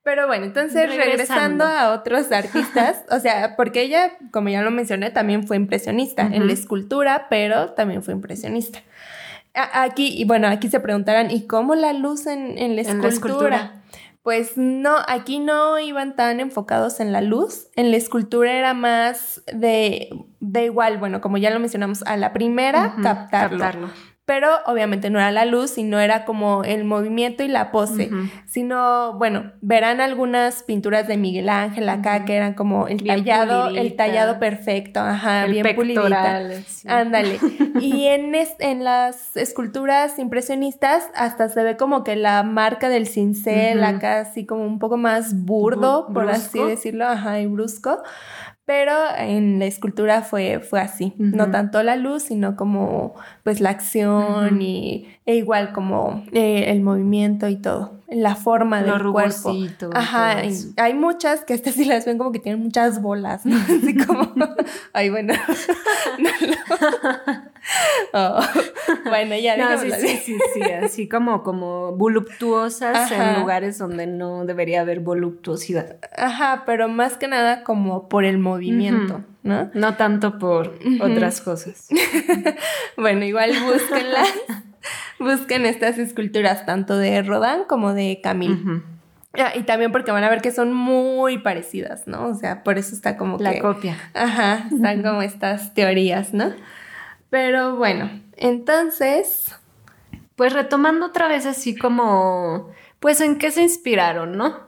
Pero 0.02 0.26
bueno, 0.26 0.46
entonces 0.46 0.88
regresando, 0.88 1.64
a 1.64 1.92
otros 1.92 2.32
artistas, 2.32 3.04
o 3.08 3.20
sea, 3.20 3.54
porque 3.54 3.82
ella, 3.82 4.14
como 4.32 4.48
ya 4.48 4.62
lo 4.62 4.72
mencioné, 4.72 5.10
también 5.10 5.46
fue 5.46 5.56
impresionista 5.56 6.22
en 6.22 6.48
la 6.48 6.52
escultura, 6.52 7.28
pero 7.30 7.70
también 7.74 8.02
fue 8.02 8.14
impresionista. 8.14 8.80
Aquí, 9.54 10.12
y 10.16 10.24
bueno, 10.24 10.48
aquí 10.48 10.68
se 10.68 10.80
preguntarán, 10.80 11.30
¿y 11.30 11.46
cómo 11.46 11.76
la 11.76 11.92
luz 11.92 12.26
en, 12.26 12.58
en, 12.58 12.74
la, 12.74 12.82
escultura? 12.82 13.81
Pues 14.22 14.56
no, 14.56 14.96
aquí 15.08 15.40
no 15.40 15.78
iban 15.80 16.14
tan 16.14 16.38
enfocados 16.38 17.00
en 17.00 17.12
la 17.12 17.20
luz. 17.20 17.66
En 17.74 17.90
la 17.90 17.96
escultura 17.96 18.52
era 18.52 18.72
más 18.72 19.42
de, 19.52 20.10
de 20.38 20.64
igual, 20.64 20.98
bueno, 20.98 21.20
como 21.20 21.38
ya 21.38 21.50
lo 21.50 21.58
mencionamos, 21.58 22.02
a 22.04 22.16
la 22.16 22.32
primera, 22.32 22.94
captarlo 23.02 23.90
pero 24.24 24.48
obviamente 24.66 25.10
no 25.10 25.18
era 25.18 25.32
la 25.32 25.44
luz, 25.44 25.72
sino 25.72 25.98
era 25.98 26.24
como 26.24 26.62
el 26.62 26.84
movimiento 26.84 27.42
y 27.42 27.48
la 27.48 27.72
pose, 27.72 28.08
sino, 28.46 29.14
bueno, 29.18 29.52
verán 29.60 30.00
algunas 30.00 30.62
pinturas 30.62 31.08
de 31.08 31.16
Miguel 31.16 31.48
Ángel 31.48 31.88
acá 31.88 32.24
que 32.24 32.36
eran 32.36 32.54
como 32.54 32.86
el 32.86 33.02
tallado, 33.04 33.68
el 33.68 33.96
tallado 33.96 34.38
perfecto, 34.38 35.00
ajá, 35.00 35.46
bien 35.46 35.66
pulidita. 35.74 36.40
Ándale. 36.86 37.40
y 37.80 38.06
en, 38.06 38.32
en 38.60 38.84
las 38.84 39.36
esculturas 39.36 40.18
impresionistas 40.20 41.08
hasta 41.16 41.48
se 41.48 41.62
ve 41.64 41.76
como 41.76 42.04
que 42.04 42.14
la 42.14 42.44
marca 42.44 42.88
del 42.88 43.08
cincel 43.08 43.82
acá 43.82 44.20
así 44.20 44.46
como 44.46 44.64
un 44.64 44.78
poco 44.78 44.96
más 44.96 45.44
burdo, 45.44 46.06
por 46.14 46.30
así 46.30 46.62
decirlo, 46.62 47.06
ajá, 47.08 47.40
y 47.40 47.46
brusco. 47.46 48.02
Pero 48.72 48.94
en 49.18 49.58
la 49.58 49.66
escultura 49.66 50.22
fue, 50.22 50.60
fue 50.60 50.80
así, 50.80 51.12
no 51.18 51.50
tanto 51.50 51.82
la 51.82 51.96
luz, 51.96 52.22
sino 52.22 52.56
como 52.56 53.12
pues 53.42 53.60
la 53.60 53.68
acción 53.68 54.62
y 54.62 55.06
e 55.26 55.36
igual 55.36 55.74
como 55.74 56.24
eh, 56.32 56.64
el 56.68 56.80
movimiento 56.80 57.50
y 57.50 57.56
todo, 57.56 58.00
la 58.08 58.34
forma 58.34 58.82
del 58.82 59.12
cuerpo. 59.12 59.52
Ajá, 59.92 60.38
hay 60.78 60.94
muchas 60.94 61.44
que 61.44 61.52
estas 61.52 61.74
sí 61.76 61.84
las 61.84 62.06
ven 62.06 62.16
como 62.16 62.32
que 62.32 62.38
tienen 62.38 62.62
muchas 62.62 63.02
bolas, 63.02 63.44
¿no? 63.44 63.56
Así 63.60 63.94
como, 63.94 64.32
ay 64.94 65.10
bueno, 65.10 65.34
oh, 68.12 68.40
bueno, 69.04 69.36
ya 69.36 69.56
no, 69.76 69.78
sí, 69.78 69.90
sí, 69.92 70.18
sí, 70.18 70.38
sí, 70.54 70.62
así 70.62 71.08
como, 71.08 71.42
como 71.42 71.92
voluptuosas 71.92 73.10
en 73.12 73.40
lugares 73.40 73.78
donde 73.78 74.06
no 74.06 74.44
debería 74.44 74.80
haber 74.80 75.00
voluptuosidad. 75.00 75.96
Ajá, 76.16 76.64
pero 76.66 76.88
más 76.88 77.16
que 77.16 77.28
nada 77.28 77.62
como 77.62 78.08
por 78.08 78.24
el 78.24 78.38
movimiento, 78.38 79.24
¿no? 79.42 79.70
No 79.74 79.96
tanto 79.96 80.38
por 80.38 80.78
otras 81.00 81.40
cosas. 81.40 81.88
bueno, 82.96 83.24
igual 83.24 83.52
búsquenlas. 83.64 84.28
Busquen 85.18 85.66
estas 85.66 85.98
esculturas 85.98 86.66
tanto 86.66 86.96
de 86.96 87.22
Rodin 87.22 87.64
como 87.68 87.94
de 87.94 88.20
Camille. 88.22 88.82
Ah, 89.34 89.52
y 89.54 89.62
también 89.62 89.92
porque 89.92 90.10
van 90.10 90.24
a 90.24 90.28
ver 90.28 90.42
que 90.42 90.50
son 90.50 90.74
muy 90.74 91.38
parecidas, 91.38 92.06
¿no? 92.06 92.26
O 92.26 92.34
sea, 92.34 92.62
por 92.64 92.76
eso 92.76 92.94
está 92.94 93.16
como 93.16 93.38
La 93.38 93.58
copia. 93.60 93.96
Ajá, 94.12 94.66
están 94.70 95.02
como 95.02 95.22
estas 95.22 95.72
teorías, 95.72 96.34
¿no? 96.34 96.52
Pero 97.32 97.76
bueno, 97.76 98.10
entonces... 98.36 99.56
Pues 100.36 100.52
retomando 100.52 101.06
otra 101.06 101.28
vez 101.28 101.46
así 101.46 101.74
como... 101.74 102.68
Pues 103.00 103.22
en 103.22 103.38
qué 103.38 103.50
se 103.50 103.62
inspiraron, 103.62 104.36
¿no? 104.36 104.60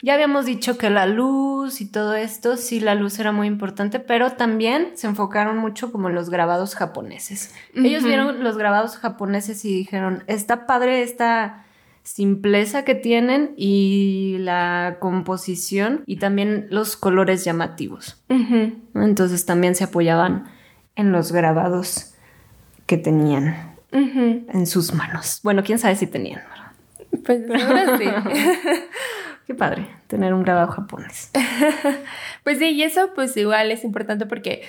Ya 0.00 0.14
habíamos 0.14 0.46
dicho 0.46 0.78
que 0.78 0.88
la 0.88 1.04
luz 1.04 1.82
y 1.82 1.90
todo 1.92 2.14
esto, 2.14 2.56
sí, 2.56 2.80
la 2.80 2.94
luz 2.94 3.18
era 3.18 3.30
muy 3.30 3.46
importante, 3.46 4.00
pero 4.00 4.32
también 4.32 4.92
se 4.94 5.06
enfocaron 5.06 5.58
mucho 5.58 5.92
como 5.92 6.08
en 6.08 6.14
los 6.14 6.30
grabados 6.30 6.74
japoneses. 6.74 7.54
Ellos 7.74 8.04
vieron 8.04 8.42
los 8.42 8.56
grabados 8.56 8.96
japoneses 8.96 9.62
y 9.66 9.74
dijeron, 9.74 10.24
está 10.28 10.66
padre 10.66 11.02
esta 11.02 11.66
simpleza 12.02 12.86
que 12.86 12.94
tienen 12.94 13.52
y 13.58 14.38
la 14.38 14.96
composición 14.98 16.04
y 16.06 16.16
también 16.16 16.68
los 16.70 16.96
colores 16.96 17.44
llamativos. 17.44 18.24
Entonces 18.94 19.44
también 19.44 19.74
se 19.74 19.84
apoyaban 19.84 20.55
en 20.96 21.12
los 21.12 21.32
grabados 21.32 22.14
que 22.86 22.96
tenían 22.96 23.76
en 23.92 24.66
sus 24.66 24.92
manos. 24.92 25.40
Bueno, 25.42 25.62
quién 25.64 25.78
sabe 25.78 25.96
si 25.96 26.06
tenían. 26.06 26.42
Pues 27.24 27.42
ahora 27.50 27.96
sí. 27.96 28.04
Qué 29.46 29.54
padre 29.54 29.86
tener 30.08 30.34
un 30.34 30.42
grabado 30.42 30.68
japonés. 30.72 31.30
pues 32.44 32.58
sí, 32.58 32.70
y 32.70 32.82
eso 32.82 33.10
pues 33.14 33.36
igual 33.36 33.70
es 33.70 33.84
importante 33.84 34.26
porque, 34.26 34.62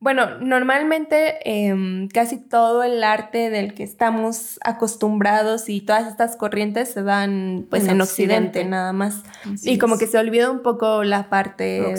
bueno, 0.00 0.38
normalmente 0.38 1.38
em, 1.44 2.08
casi 2.08 2.38
todo 2.38 2.82
el 2.82 3.04
arte 3.04 3.50
del 3.50 3.74
que 3.74 3.82
estamos 3.82 4.58
acostumbrados 4.64 5.68
y 5.68 5.82
todas 5.82 6.08
estas 6.08 6.36
corrientes 6.36 6.90
se 6.90 7.02
dan 7.02 7.66
pues 7.68 7.86
en, 7.86 8.00
Occidente. 8.00 8.64
nada 8.64 8.94
más. 8.94 9.22
y 9.62 9.76
como 9.76 9.98
que 9.98 10.06
se 10.06 10.16
olvida 10.16 10.50
un 10.50 10.62
poco 10.62 11.04
la 11.04 11.28
parte 11.28 11.94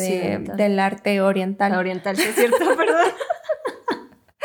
del 0.55 0.79
arte 0.79 1.21
oriental. 1.21 1.75
oriental, 1.75 2.17
sí 2.17 2.29
es 2.29 2.35
cierto, 2.35 2.57
perdón. 2.77 3.11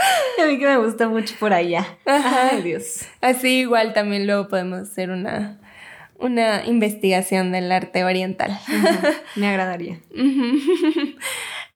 a 0.42 0.46
mí 0.46 0.58
que 0.58 0.66
me 0.66 0.76
gusta 0.78 1.08
mucho 1.08 1.34
por 1.38 1.52
allá. 1.52 1.86
Ay, 2.04 2.62
Dios. 2.62 3.02
Así 3.20 3.60
igual 3.60 3.92
también 3.92 4.26
luego 4.26 4.48
podemos 4.48 4.80
hacer 4.80 5.10
una 5.10 5.58
una 6.18 6.66
investigación 6.66 7.52
del 7.52 7.70
arte 7.70 8.04
oriental. 8.04 8.58
Me 9.36 9.48
agradaría. 9.48 10.00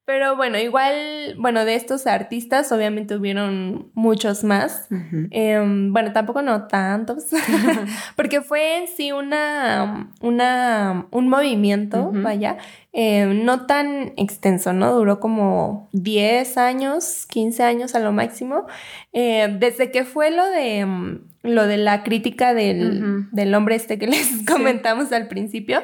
Pero 0.04 0.36
bueno, 0.36 0.58
igual, 0.58 1.36
bueno, 1.38 1.64
de 1.64 1.76
estos 1.76 2.08
artistas 2.08 2.72
obviamente 2.72 3.14
hubieron 3.14 3.92
muchos 3.94 4.42
más. 4.42 4.88
Em, 5.30 5.92
bueno, 5.92 6.12
tampoco 6.12 6.42
no 6.42 6.66
tantos, 6.66 7.26
porque 8.16 8.40
fue 8.40 8.78
en 8.78 8.88
sí 8.88 9.12
una, 9.12 10.12
una, 10.20 11.06
un 11.12 11.28
movimiento, 11.28 12.10
vaya, 12.12 12.58
em, 12.92 13.44
no 13.44 13.66
tan 13.66 14.12
extenso, 14.16 14.72
¿no? 14.72 14.92
Duró 14.92 15.20
como 15.20 15.88
10 15.92 16.58
años, 16.58 17.24
15 17.28 17.62
años 17.62 17.94
a 17.94 18.00
lo 18.00 18.10
máximo. 18.10 18.66
Eh, 19.12 19.56
desde 19.60 19.92
que 19.92 20.04
fue 20.04 20.32
lo 20.32 20.44
de 20.50 20.78
em, 20.78 21.20
lo 21.42 21.66
de 21.66 21.76
la 21.76 22.02
crítica 22.02 22.54
del, 22.54 23.26
del 23.32 23.54
hombre 23.54 23.74
este 23.74 23.98
que 23.98 24.06
les 24.06 24.46
comentamos 24.46 25.12
al 25.12 25.28
principio. 25.28 25.82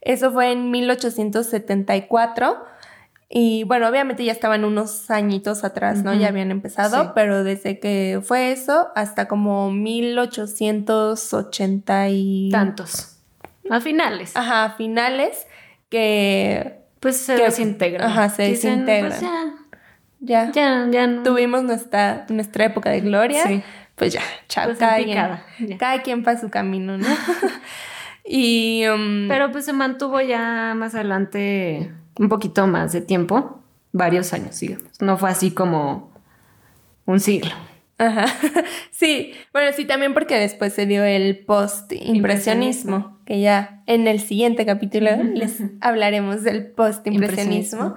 Eso 0.00 0.32
fue 0.32 0.52
en 0.52 0.70
1874. 0.70 2.56
Y 3.32 3.62
bueno, 3.62 3.88
obviamente 3.88 4.24
ya 4.24 4.32
estaban 4.32 4.64
unos 4.64 5.08
añitos 5.08 5.62
atrás, 5.62 6.02
¿no? 6.02 6.12
Ya 6.14 6.26
habían 6.28 6.50
empezado, 6.50 7.12
pero 7.14 7.44
desde 7.44 7.78
que 7.78 8.20
fue 8.24 8.50
eso 8.50 8.88
hasta 8.96 9.28
como 9.28 9.70
1880 9.70 12.08
y... 12.08 12.48
Tantos. 12.50 13.18
A 13.70 13.80
finales. 13.80 14.36
Ajá, 14.36 14.64
a 14.64 14.72
finales 14.72 15.46
que... 15.88 16.80
Pues 16.98 17.18
se 17.18 17.36
desintegran. 17.36 18.10
Ajá, 18.10 18.30
se 18.30 18.42
desintegran. 18.42 19.10
Pues 19.10 19.22
ya, 20.18 20.50
ya, 20.52 20.88
ya, 20.90 21.22
Tuvimos 21.22 21.62
nuestra, 21.62 22.26
nuestra 22.30 22.64
época 22.64 22.90
de 22.90 23.00
gloria. 23.00 23.46
Sí 23.46 23.62
pues 24.00 24.14
ya, 24.14 24.22
chao, 24.48 24.64
pues 24.64 24.78
cada, 24.78 24.96
quien, 24.96 25.76
cada 25.76 26.02
quien 26.02 26.24
para 26.24 26.40
su 26.40 26.48
camino, 26.48 26.96
¿no? 26.96 27.06
y... 28.24 28.86
Um, 28.86 29.28
Pero 29.28 29.52
pues 29.52 29.66
se 29.66 29.74
mantuvo 29.74 30.22
ya 30.22 30.72
más 30.74 30.94
adelante 30.94 31.92
un 32.18 32.28
poquito 32.28 32.66
más 32.66 32.92
de 32.92 33.00
tiempo, 33.00 33.60
varios 33.92 34.32
años, 34.32 34.58
digamos. 34.60 35.00
No 35.00 35.16
fue 35.18 35.30
así 35.30 35.50
como 35.50 36.10
un 37.06 37.20
siglo. 37.20 37.52
Ajá. 37.98 38.26
Sí, 38.90 39.32
bueno, 39.54 39.72
sí, 39.74 39.86
también 39.86 40.12
porque 40.12 40.36
después 40.36 40.74
se 40.74 40.84
dio 40.84 41.02
el 41.04 41.38
post-impresionismo, 41.46 43.18
que 43.24 43.40
ya 43.40 43.82
en 43.86 44.06
el 44.06 44.20
siguiente 44.20 44.66
capítulo 44.66 45.10
les 45.22 45.62
hablaremos 45.80 46.42
del 46.42 46.66
post-impresionismo. 46.66 47.94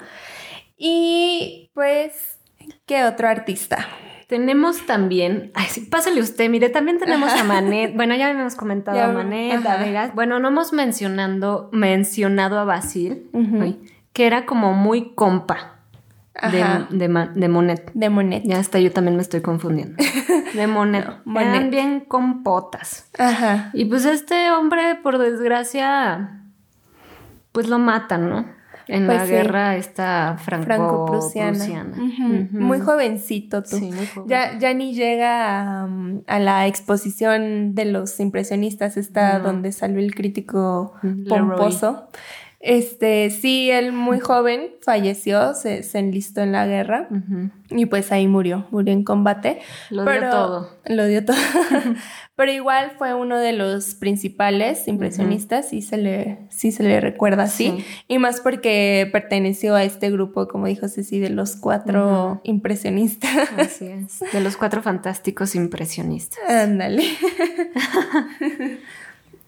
Y 0.78 1.71
pues, 1.73 2.38
¿qué 2.86 3.04
otro 3.04 3.28
artista? 3.28 3.86
Tenemos 4.28 4.86
también, 4.86 5.52
ay, 5.56 5.65
sí, 5.67 5.82
pásale 5.82 6.21
usted, 6.21 6.49
mire, 6.49 6.69
también 6.69 6.99
tenemos 6.99 7.34
a 7.34 7.43
Manet, 7.43 7.93
bueno, 7.97 8.15
ya 8.15 8.30
habíamos 8.30 8.56
comentado 8.58 9.02
a 9.02 9.10
Manet, 9.10 9.65
a 9.65 9.76
Vegas, 9.76 10.15
bueno, 10.15 10.39
no 10.39 10.47
hemos 10.47 10.71
mencionando, 10.71 11.69
mencionado 11.73 12.58
a 12.60 12.63
Basil, 12.63 13.30
que 14.13 14.26
era 14.26 14.45
como 14.45 14.73
muy 14.73 15.13
compa 15.15 15.73
de, 16.52 16.63
de, 16.89 17.08
Monet. 17.47 17.91
De 17.93 18.10
Monet. 18.10 18.43
Ya 18.43 18.58
hasta 18.60 18.80
yo 18.80 18.91
también 18.91 19.15
me 19.15 19.21
estoy 19.21 19.41
confundiendo. 19.41 19.95
De 20.54 20.67
Monet. 20.67 21.06
Eran 21.36 21.69
bien 21.69 21.99
compotas. 22.02 23.10
Ajá. 23.19 23.69
Y 23.73 23.86
pues 23.86 24.06
este 24.06 24.52
hombre, 24.52 24.95
por 25.04 25.19
desgracia, 25.19 26.41
pues 27.52 27.67
lo 27.69 27.78
matan, 27.80 28.30
¿no? 28.30 28.63
en 28.88 29.06
Pues 29.06 29.17
la 29.17 29.26
sí. 29.26 29.32
guerra 29.32 29.76
esta 29.78 30.38
franco-prusiana. 30.39 31.65
Muy 32.52 32.80
jovencito 32.82 33.63
tú. 33.63 33.78
Sí, 33.78 33.91
muy 33.91 34.06
joven. 34.08 34.30
Ya, 34.30 34.58
ya 34.60 34.73
ni 34.73 34.93
llega 34.93 35.82
a, 35.82 35.86
um, 35.86 36.21
a 36.28 36.39
la 36.39 36.67
exposición 36.67 37.76
de 37.76 37.86
los 37.86 38.19
impresionistas, 38.19 38.97
esta 38.97 39.38
No. 39.39 39.45
donde 39.45 39.71
salió 39.71 39.99
el 39.99 40.13
crítico 40.13 40.93
Leroy. 41.02 41.73
Este, 42.65 43.30
sí, 43.30 43.69
él 43.69 43.91
muy 43.91 44.21
joven 44.21 44.71
falleció, 44.82 45.54
se, 45.54 45.84
se 45.84 45.99
enlistó 45.99 46.39
en 46.39 46.54
la 46.54 46.65
guerra 46.65 47.10
y 47.69 47.88
pues 47.88 48.13
ahí 48.13 48.26
murió, 48.26 48.67
murió 48.71 48.93
en 48.93 49.04
combate. 49.04 49.60
Lo 49.89 50.06
dio 50.06 50.30
todo. 50.30 50.69
Lo 50.86 51.06
dio 51.06 51.26
todo. 51.26 51.36
pero 52.38 52.54
igual 52.54 52.93
fue 52.97 53.13
uno 53.15 53.38
de 53.38 53.52
los 53.52 53.95
principales 53.95 54.88
impresionistas 54.88 55.73
y 55.73 55.82
se 55.82 55.97
le, 55.97 56.47
sí 56.52 56.71
se 56.71 56.84
le 56.84 57.02
recuerda 57.02 57.43
así. 57.43 57.76
Sí. 57.80 57.86
Y 58.08 58.17
más 58.17 58.39
porque 58.39 59.10
perteneció 59.12 59.76
a 59.76 59.84
este 59.84 60.10
grupo, 60.10 60.47
como 60.47 60.67
dijo 60.67 60.88
Ceci, 60.88 61.19
de 61.19 61.32
los 61.32 61.58
cuatro 61.58 62.39
impresionistas. 62.45 63.49
Así 63.58 63.88
es. 63.88 64.21
De 64.32 64.39
los 64.39 64.56
cuatro 64.56 64.82
fantásticos 64.82 65.56
impresionistas. 65.56 66.39
Ándale. 66.49 67.04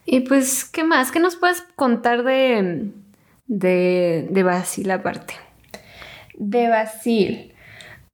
Y 0.05 0.19
pues, 0.21 0.65
¿qué 0.65 0.83
más? 0.83 1.11
¿Qué 1.11 1.19
nos 1.19 1.35
puedes 1.35 1.63
contar 1.75 2.23
de, 2.23 2.91
de, 3.47 4.27
de 4.31 4.43
Basil 4.43 4.89
aparte? 4.91 5.33
De 6.37 6.67
Basil. 6.69 7.53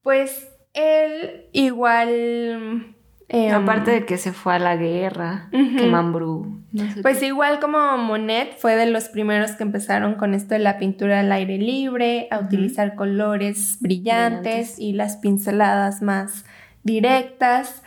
Pues 0.04 0.48
él 0.74 1.46
igual. 1.54 2.96
em, 3.30 3.54
aparte 3.54 3.92
de 3.92 4.06
que 4.06 4.18
se 4.18 4.32
fue 4.34 4.56
a 4.56 4.60
la 4.60 4.76
guerra, 4.76 5.50
que 5.52 5.86
Mambrú. 5.88 6.62
no 6.72 6.92
sé 6.94 7.02
Pues 7.02 7.22
igual 7.24 7.60
como 7.60 7.98
Monet 7.98 8.58
fue 8.58 8.76
de 8.76 8.86
los 8.88 9.10
primeros 9.10 9.52
que 9.52 9.64
empezaron 9.64 10.16
con 10.16 10.34
esto 10.34 10.54
de 10.54 10.60
la 10.60 10.78
pintura 10.78 11.20
al 11.22 11.32
aire 11.32 11.58
libre, 11.58 12.28
a 12.32 12.40
utilizar 12.40 12.96
colores 12.96 13.78
brillantes, 13.80 14.42
Brillantes. 14.42 14.80
y 14.80 14.94
las 14.94 15.18
pinceladas 15.18 16.02
más 16.02 16.46
directas. 16.84 17.84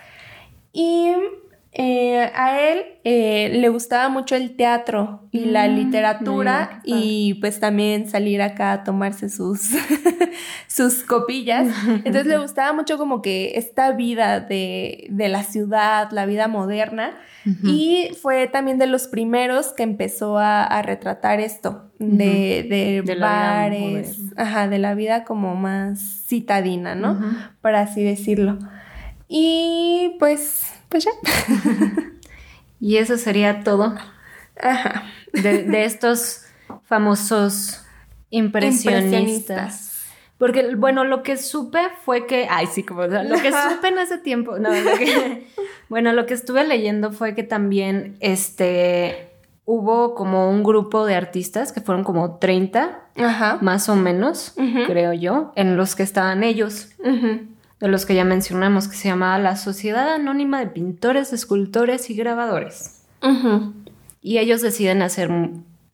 Y 0.73 1.13
eh, 1.77 2.31
a 2.35 2.61
él 2.61 2.85
eh, 3.03 3.51
le 3.53 3.69
gustaba 3.69 4.09
mucho 4.09 4.37
el 4.37 4.55
teatro 4.55 5.29
y 5.33 5.47
la 5.47 5.67
Mm, 5.67 5.75
literatura 5.75 6.69
mira, 6.69 6.81
y 6.85 7.35
pues 7.41 7.59
también 7.59 8.09
salir 8.09 8.41
acá 8.43 8.73
a 8.73 8.85
tomarse 8.85 9.29
sus, 9.29 9.71
sus 10.69 11.03
copillas. 11.03 11.67
Entonces 12.05 12.27
le 12.27 12.39
gustaba 12.39 12.73
mucho 12.73 12.97
como 12.97 13.23
que 13.23 13.59
esta 13.59 13.91
vida 13.91 14.39
de, 14.39 15.09
de 15.11 15.29
la 15.29 15.43
ciudad, 15.43 16.11
la 16.13 16.27
vida 16.27 16.47
moderna. 16.49 17.13
Y 17.63 18.09
fue 18.23 18.47
también 18.47 18.79
de 18.79 18.87
los 18.87 19.07
primeros 19.07 19.75
que 19.75 19.83
empezó 19.83 20.39
a, 20.39 20.65
a 20.65 20.81
retratar 20.81 21.41
esto, 21.41 21.91
de, 21.99 23.03
de, 23.05 23.15
bares, 23.17 24.19
ajá, 24.37 24.67
de 24.67 24.79
la 24.79 24.95
vida 24.95 25.25
como 25.25 25.55
más 25.55 26.01
citadina, 26.27 26.95
¿no? 26.95 27.13
Ujú. 27.13 27.25
Por 27.61 27.75
así 27.75 28.03
decirlo. 28.03 28.59
Y 29.29 30.17
pues, 30.19 30.73
pues 30.95 31.05
ya. 31.07 31.11
Y 32.81 32.99
eso 32.99 33.17
sería 33.17 33.65
todo 33.65 33.95
Ajá. 34.61 35.05
de, 35.33 35.63
de 35.65 35.85
estos 35.87 36.43
famosos 36.85 37.83
impresionistas. 38.31 38.95
Impresionistas. 39.05 39.91
Porque, 40.39 40.75
bueno, 40.77 41.05
lo 41.05 41.23
que 41.23 41.37
supe 41.37 41.79
fue 42.05 42.27
que. 42.27 42.47
Ay, 42.51 42.67
sí, 42.67 42.83
como. 42.83 43.07
Lo 43.07 43.41
que 43.41 43.51
supe 43.53 43.89
en 43.89 43.99
ese 43.99 44.19
tiempo. 44.19 44.59
No, 44.59 44.71
lo 44.71 44.97
que. 44.97 45.47
Bueno, 45.89 46.13
lo 46.13 46.27
que 46.27 46.35
estuve 46.35 46.65
leyendo 46.67 47.11
fue 47.13 47.35
que 47.35 47.43
también 47.43 48.17
este. 48.21 49.31
Hubo 49.65 50.15
como 50.15 50.51
un 50.51 50.63
grupo 50.63 51.07
de 51.07 51.15
artistas 51.15 51.73
que 51.73 51.81
fueron 51.81 52.05
como 52.05 52.37
30, 52.39 53.01
Ajá. 53.17 53.59
más 53.63 53.89
o 53.89 53.97
menos, 53.97 54.55
creo 54.87 55.15
yo, 55.15 55.53
en 55.57 55.77
los 55.79 55.95
que 55.97 56.03
estaban 56.03 56.43
ellos, 56.45 56.91
Ujú. 56.99 57.41
De 57.85 57.91
los 57.91 58.07
que 58.07 58.15
ya 58.15 58.25
mencionamos, 58.25 58.89
que 58.89 58.97
se 58.97 59.09
llamaba 59.09 59.39
la 59.39 59.57
Sociedad 59.57 60.15
Anónima 60.15 60.61
de 60.61 60.69
Pintores, 60.69 61.33
Escultores 61.33 62.09
y 62.09 62.15
Grabadores. 62.15 63.03
Y 64.23 64.39
ellos 64.39 64.63
deciden 64.63 65.03
hacer 65.03 65.31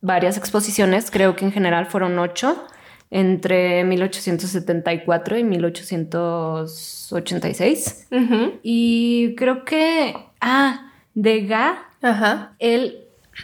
varias 0.01 0.37
exposiciones, 0.37 1.11
creo 1.11 1.35
que 1.37 1.45
en 1.45 1.53
general 1.53 1.87
fueron 1.87 2.19
ocho, 2.19 2.65
entre 3.11 3.85
1874 3.85 5.39
y 5.39 5.45
1886. 5.45 8.09
Ujú. 8.13 8.53
Y 8.63 9.35
creo 9.37 9.65
que, 9.65 10.15
ah, 10.41 10.93
Degas, 11.15 11.79
Ajá. 12.03 12.55
él 12.61 12.99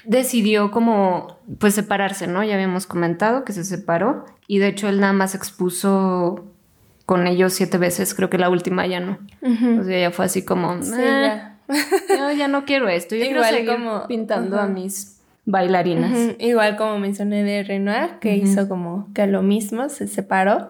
decidió 0.04 0.70
como, 0.70 1.38
pues 1.58 1.74
separarse, 1.74 2.28
¿no? 2.28 2.44
Ya 2.44 2.54
habíamos 2.54 2.86
comentado 2.86 3.44
que 3.44 3.52
se 3.52 3.64
separó 3.64 4.24
y 4.46 4.58
de 4.58 4.68
hecho 4.68 4.88
él 4.88 5.00
nada 5.00 5.12
más 5.12 5.34
expuso 5.34 6.44
con 7.06 7.26
ellos 7.26 7.54
siete 7.54 7.78
veces, 7.78 8.14
creo 8.14 8.28
que 8.28 8.36
la 8.38 8.50
última 8.50 8.86
ya 8.86 9.00
no. 9.00 9.18
O 9.80 9.84
sea, 9.84 9.98
ya 10.00 10.10
fue 10.10 10.24
así 10.26 10.44
como, 10.44 10.82
Sí, 10.82 10.92
"Eh, 10.98 11.22
ya. 11.26 11.58
no, 12.18 12.32
ya 12.32 12.48
no 12.48 12.64
quiero 12.64 12.88
esto, 12.88 13.14
yo 13.16 13.24
Igual 13.24 13.48
quiero 13.48 13.56
seguir 13.56 13.72
como- 13.84 14.06
pintando 14.06 14.60
a 14.60 14.66
mis 14.66 15.20
bailarinas. 15.44 16.34
Igual 16.38 16.76
como 16.76 16.98
mencioné 16.98 17.42
de 17.44 17.62
Renoir, 17.62 18.18
que 18.20 18.36
hizo 18.36 18.68
como 18.68 19.08
que 19.14 19.26
lo 19.26 19.42
mismo, 19.42 19.88
se 19.88 20.06
separó. 20.08 20.68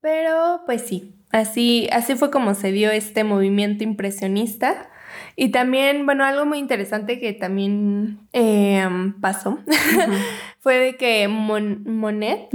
Pero 0.00 0.62
pues 0.66 0.82
sí, 0.82 1.12
así, 1.30 1.88
así 1.92 2.14
fue 2.16 2.30
como 2.30 2.54
se 2.54 2.72
dio 2.72 2.90
este 2.90 3.24
movimiento 3.24 3.84
impresionista. 3.84 4.88
Y 5.36 5.50
también, 5.50 6.06
bueno, 6.06 6.24
algo 6.24 6.46
muy 6.46 6.58
interesante 6.58 7.18
que 7.20 7.32
también 7.32 8.20
eh, 8.32 8.86
pasó 9.20 9.58
fue 10.60 10.78
de 10.78 10.96
que 10.96 11.28
Mon- 11.28 11.82
Monet 11.84 12.48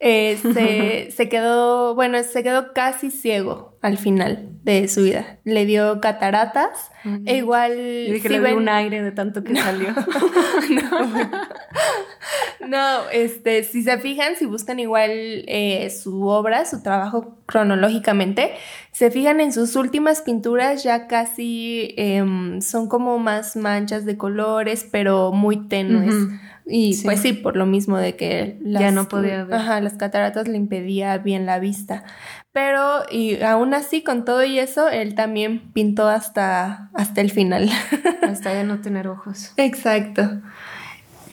eh, 0.00 0.38
se, 0.40 1.10
se 1.10 1.28
quedó, 1.28 1.94
bueno, 1.94 2.22
se 2.22 2.42
quedó 2.42 2.72
casi 2.72 3.10
ciego 3.10 3.76
al 3.82 3.98
final 3.98 4.48
de 4.62 4.86
su 4.88 5.02
vida. 5.04 5.38
Le 5.44 5.64
dio 5.66 6.00
cataratas 6.00 6.90
e 7.26 7.36
igual... 7.38 7.72
Yo 8.08 8.14
si 8.20 8.28
le 8.28 8.40
ven- 8.40 8.56
un 8.58 8.68
aire 8.68 9.02
de 9.02 9.12
tanto 9.12 9.42
que 9.44 9.56
salió. 9.56 9.88
No, 12.66 13.08
este, 13.12 13.64
si 13.64 13.82
se 13.82 13.98
fijan, 13.98 14.36
si 14.36 14.44
buscan 14.44 14.78
igual 14.80 15.10
eh, 15.12 15.88
su 15.90 16.26
obra, 16.26 16.66
su 16.66 16.82
trabajo 16.82 17.38
cronológicamente, 17.46 18.52
se 18.92 19.10
fijan 19.10 19.40
en 19.40 19.52
sus 19.52 19.74
últimas 19.76 20.20
pinturas 20.22 20.82
ya 20.82 21.06
casi 21.06 21.94
em, 21.96 22.60
son 22.60 22.88
como 22.88 23.18
más 23.18 23.56
manchas 23.56 24.04
de 24.04 24.18
colores, 24.18 24.86
pero 24.90 25.32
muy 25.32 25.68
tenues. 25.68 26.14
Y 26.70 26.92
Sí. 26.94 27.04
pues 27.04 27.20
sí, 27.20 27.32
por 27.32 27.56
lo 27.56 27.64
mismo 27.64 27.96
de 27.96 28.14
que 28.14 28.58
Ya 28.62 28.90
no 28.90 29.08
podía 29.08 29.44
ver. 29.44 29.54
Ajá, 29.56 29.80
las 29.80 29.94
cataratas 29.94 30.46
le 30.48 30.58
impedía 30.58 31.16
bien 31.16 31.46
la 31.46 31.58
vista. 31.58 32.04
Pero 32.52 33.04
y 33.10 33.40
aún 33.42 33.72
así, 33.72 34.02
con 34.02 34.24
todo 34.26 34.44
y 34.44 34.58
eso, 34.58 34.88
él 34.90 35.14
también 35.14 35.72
pintó 35.72 36.08
hasta, 36.08 36.90
hasta 36.94 37.20
el 37.22 37.30
final. 37.30 37.70
Hasta 38.22 38.52
ya 38.52 38.64
no 38.64 38.80
tener 38.82 39.08
ojos. 39.08 39.54
Exacto. 39.56 40.40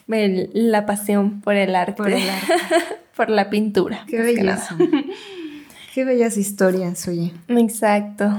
El- 0.07 0.49
la 0.53 0.85
pasión 0.85 1.41
por 1.41 1.55
el 1.55 1.75
arte. 1.75 1.93
Por 1.93 2.11
el 2.11 2.29
arte. 2.29 2.53
por 3.17 3.29
la 3.29 3.49
pintura. 3.49 4.05
Qué 4.07 4.21
belleza. 4.21 4.77
Qué 5.93 6.03
bellas 6.03 6.35
historias, 6.37 7.07
oye. 7.07 7.33
Exacto. 7.47 8.29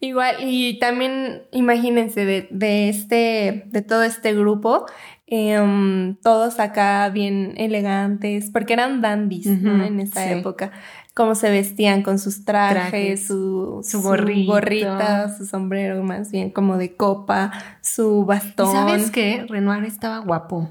Igual, 0.00 0.36
y 0.40 0.78
también 0.78 1.42
imagínense 1.50 2.24
de, 2.26 2.46
de 2.50 2.88
este, 2.90 3.64
de 3.66 3.82
todo 3.82 4.02
este 4.02 4.34
grupo, 4.34 4.84
em, 5.26 6.14
todos 6.16 6.60
acá 6.60 7.08
bien 7.10 7.54
elegantes, 7.56 8.50
porque 8.50 8.72
eran 8.74 9.00
dandies, 9.00 9.46
En 9.46 10.00
esa 10.00 10.22
sí. 10.24 10.32
época. 10.32 10.72
Cómo 11.14 11.34
se 11.34 11.50
vestían 11.50 12.02
con 12.02 12.18
sus 12.18 12.44
trajes, 12.44 12.90
Trajes, 12.90 13.26
su, 13.26 13.80
su 13.82 14.02
gorrito. 14.02 14.52
gorrita, 14.52 15.34
su 15.34 15.46
sombrero 15.46 16.02
más 16.02 16.30
bien 16.30 16.50
como 16.50 16.76
de 16.76 16.94
copa, 16.94 17.52
su 17.80 18.26
bastón. 18.26 18.68
¿Y 18.68 18.72
sabes 18.72 19.10
qué? 19.10 19.46
Renoir 19.48 19.84
estaba 19.84 20.18
guapo. 20.18 20.68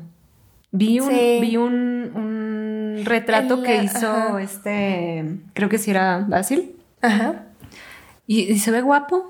Vi 0.71 0.99
un, 0.99 1.09
Sí. 1.09 1.37
vi 1.41 1.57
un, 1.57 1.73
un 2.13 3.01
retrato 3.05 3.63
que 3.63 3.83
hizo 3.83 4.07
ajá. 4.07 4.41
este, 4.41 5.37
creo 5.53 5.67
que 5.67 5.79
sí 5.79 5.89
era 5.89 6.23
Basil. 6.27 6.75
Ajá. 7.01 7.45
Y, 8.27 8.41
y 8.51 8.59
se 8.59 8.69
ve 8.71 8.81
guapo, 8.81 9.25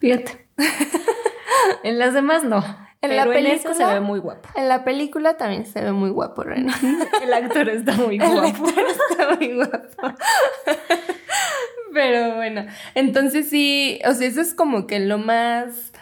fíjate. 0.00 0.48
en 1.84 1.98
las 1.98 2.12
demás 2.14 2.42
no. 2.44 2.64
En 3.02 3.10
pero 3.10 3.30
la 3.32 3.38
en 3.38 3.46
esta 3.46 3.68
se 3.74 3.74
película- 3.74 3.94
ve 3.94 4.00
muy 4.00 4.18
guapo. 4.20 4.48
En 4.56 4.68
la 4.68 4.84
película 4.84 5.36
también 5.36 5.66
se 5.66 5.82
ve 5.82 5.92
muy 5.92 6.10
guapo, 6.10 6.42
Reno. 6.42 6.72
El 7.22 7.32
actor 7.34 7.68
está 7.68 7.92
muy 7.92 8.16
El 8.20 8.30
guapo. 8.32 8.46
actor 8.66 8.84
está 8.88 9.36
muy 9.36 9.54
guapo. 9.54 10.18
Pero 11.92 12.36
bueno, 12.36 12.66
entonces 12.94 13.48
sí, 13.48 14.00
o 14.06 14.12
sea, 14.12 14.28
eso 14.28 14.40
es 14.40 14.54
como 14.54 14.86
que 14.86 15.00
lo 15.00 15.18
más... 15.18 15.92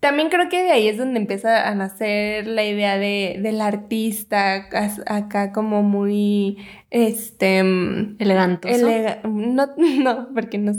También 0.00 0.30
creo 0.30 0.48
que 0.48 0.62
de 0.62 0.70
ahí 0.72 0.88
es 0.88 0.96
donde 0.96 1.18
empieza 1.20 1.68
a 1.68 1.74
nacer 1.74 2.46
la 2.46 2.64
idea 2.64 2.96
de, 2.96 3.38
del 3.42 3.60
artista, 3.60 4.66
acá 5.06 5.52
como 5.52 5.82
muy, 5.82 6.56
este... 6.90 7.62
mm, 7.62 8.16
Elegantoso. 8.18 8.74
elega- 8.74 9.20
no, 9.24 9.68
no, 9.76 10.28
porque 10.34 10.56
no, 10.58 10.72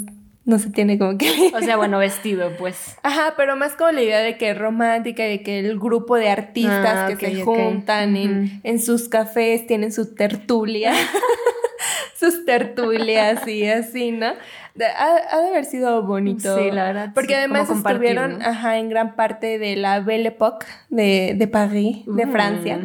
no 0.46 0.58
se 0.60 0.70
tiene 0.72 0.98
como 0.98 1.18
que... 1.18 1.52
O 1.56 1.60
sea, 1.62 1.78
bueno, 1.78 1.98
vestido, 2.00 2.52
pues. 2.58 2.98
Ajá, 3.04 3.36
pero 3.38 3.56
más 3.56 3.74
como 3.74 3.92
la 3.92 4.02
idea 4.02 4.20
de 4.20 4.38
que 4.38 4.50
es 4.52 4.58
romántica, 4.58 5.24
de 5.24 5.44
que 5.44 5.60
el 5.60 5.80
grupo 5.80 6.16
de 6.16 6.30
artistas 6.30 7.12
Ah, 7.12 7.16
que 7.18 7.36
se 7.36 7.44
juntan 7.44 8.16
en, 8.18 8.60
en 8.64 8.80
sus 8.82 9.08
cafés, 9.10 9.68
tienen 9.68 9.92
su 9.92 10.16
tertulia, 10.16 10.94
sus 12.20 12.46
tertulias 12.46 13.48
y 13.48 13.68
así, 13.68 14.12
¿no? 14.12 14.34
De- 14.76 14.86
ha, 14.86 15.16
ha 15.32 15.42
de 15.42 15.48
haber 15.50 15.66
sido 15.66 16.04
bonito. 16.04 16.58
Sí, 16.58 16.72
la 16.72 16.86
verdad, 16.86 17.12
Porque 17.14 17.30
sí, 17.30 17.34
además 17.36 17.70
estuvieron, 17.70 18.40
¿no? 18.40 18.46
ajá, 18.46 18.78
en 18.78 18.90
gran 18.90 19.16
parte 19.16 19.60
de 19.60 19.76
la 19.76 20.00
Belle 20.00 20.30
Époque 20.30 20.66
de, 20.90 21.34
de 21.38 21.48
París, 21.48 21.98
de 22.06 22.26
Mm. 22.26 22.32
Francia. 22.32 22.80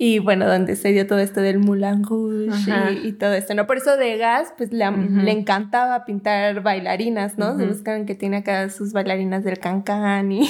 Y 0.00 0.20
bueno, 0.20 0.46
donde 0.46 0.76
se 0.76 0.92
dio 0.92 1.08
todo 1.08 1.18
esto 1.18 1.40
del 1.40 1.58
Moulin 1.58 2.04
Rouge 2.04 2.70
y, 2.92 3.08
y 3.08 3.12
todo 3.14 3.32
esto, 3.32 3.54
¿no? 3.54 3.66
Por 3.66 3.78
eso 3.78 3.96
Degas, 3.96 4.54
pues 4.56 4.72
le, 4.72 4.88
Ujú. 4.88 4.98
le 5.22 5.32
encantaba 5.32 6.04
pintar 6.04 6.62
bailarinas, 6.62 7.36
¿no? 7.36 7.58
Se 7.58 7.66
buscan 7.66 8.06
que 8.06 8.14
tiene 8.14 8.36
acá 8.38 8.68
sus 8.70 8.92
bailarinas 8.92 9.42
del 9.42 9.58
cancán 9.58 10.30
y... 10.30 10.48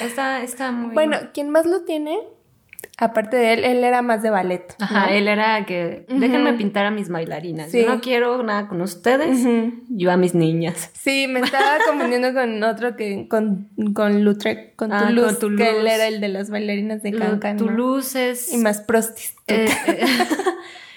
Está, 0.00 0.42
está 0.42 0.72
muy... 0.72 0.94
bueno, 0.94 1.18
¿quién 1.34 1.50
más 1.50 1.66
lo 1.66 1.82
tiene? 1.82 2.18
Aparte 3.00 3.36
de 3.36 3.54
él, 3.54 3.64
él 3.64 3.82
era 3.82 4.02
más 4.02 4.22
de 4.22 4.28
ballet. 4.30 4.74
Ajá, 4.78 5.06
¿no? 5.06 5.12
él 5.12 5.26
era 5.26 5.64
que 5.64 6.04
déjenme 6.08 6.52
pintar 6.52 6.84
a 6.86 6.90
mis 6.90 7.08
bailarinas. 7.08 7.70
Sí. 7.70 7.82
Yo 7.82 7.88
no 7.94 8.00
quiero 8.00 8.42
nada 8.42 8.68
con 8.68 8.80
ustedes, 8.82 9.46
yo 9.88 10.10
a 10.12 10.16
mis 10.18 10.34
niñas. 10.34 10.90
Sí, 10.92 11.26
me 11.28 11.40
estaba 11.40 11.78
confundiendo 11.88 12.34
con 12.34 12.62
otro 12.62 12.96
que 12.96 13.26
con, 13.28 13.68
con 13.94 14.24
Lautrec, 14.24 14.76
con 14.76 14.92
Ah, 14.92 15.06
Toulouse, 15.06 15.28
con 15.32 15.38
Toulouse. 15.40 15.64
que 15.64 15.80
él 15.80 15.86
era 15.86 16.06
el 16.08 16.20
de 16.20 16.28
las 16.28 16.50
bailarinas 16.50 17.02
de 17.02 17.12
cancán. 17.12 17.56
¿no? 17.56 17.64
Toulouse 17.64 18.14
es... 18.30 18.52
Y 18.52 18.58
más 18.58 18.80
prostis. 18.82 19.34
eh, 19.46 19.66
eh, 19.86 20.00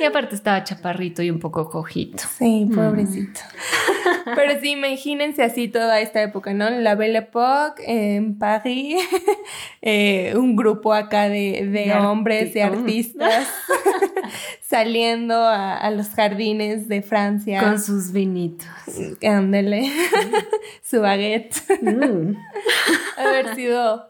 y 0.00 0.04
aparte 0.04 0.34
estaba 0.34 0.62
chaparrito 0.64 1.22
y 1.22 1.30
un 1.30 1.38
poco 1.40 1.68
cojito. 1.70 2.22
Sí, 2.38 2.68
pobrecito. 2.74 3.40
Pero 4.34 4.60
sí, 4.60 4.70
imagínense 4.72 5.42
así 5.42 5.68
toda 5.68 6.00
esta 6.00 6.22
época, 6.22 6.52
¿no? 6.54 6.68
La 6.70 6.94
Belle 6.94 7.18
Époque, 7.18 7.82
en 7.86 8.38
París, 8.38 8.98
eh, 9.82 10.32
un 10.36 10.56
grupo 10.56 10.92
acá 10.94 11.28
de, 11.28 11.68
de 11.70 11.86
De 11.86 11.92
hombres, 11.94 12.54
de 12.54 12.62
arti- 12.62 12.78
artistas, 12.80 13.48
saliendo 14.60 15.34
a, 15.34 15.76
a 15.76 15.90
los 15.90 16.08
jardines 16.10 16.88
de 16.88 17.02
Francia. 17.02 17.60
Con 17.60 17.80
sus 17.80 18.12
vinitos. 18.12 18.66
Ándele, 19.22 19.90
su 20.82 21.00
baguette. 21.00 21.56
Mm. 21.82 22.36
Haber 23.18 23.54
sido 23.54 24.08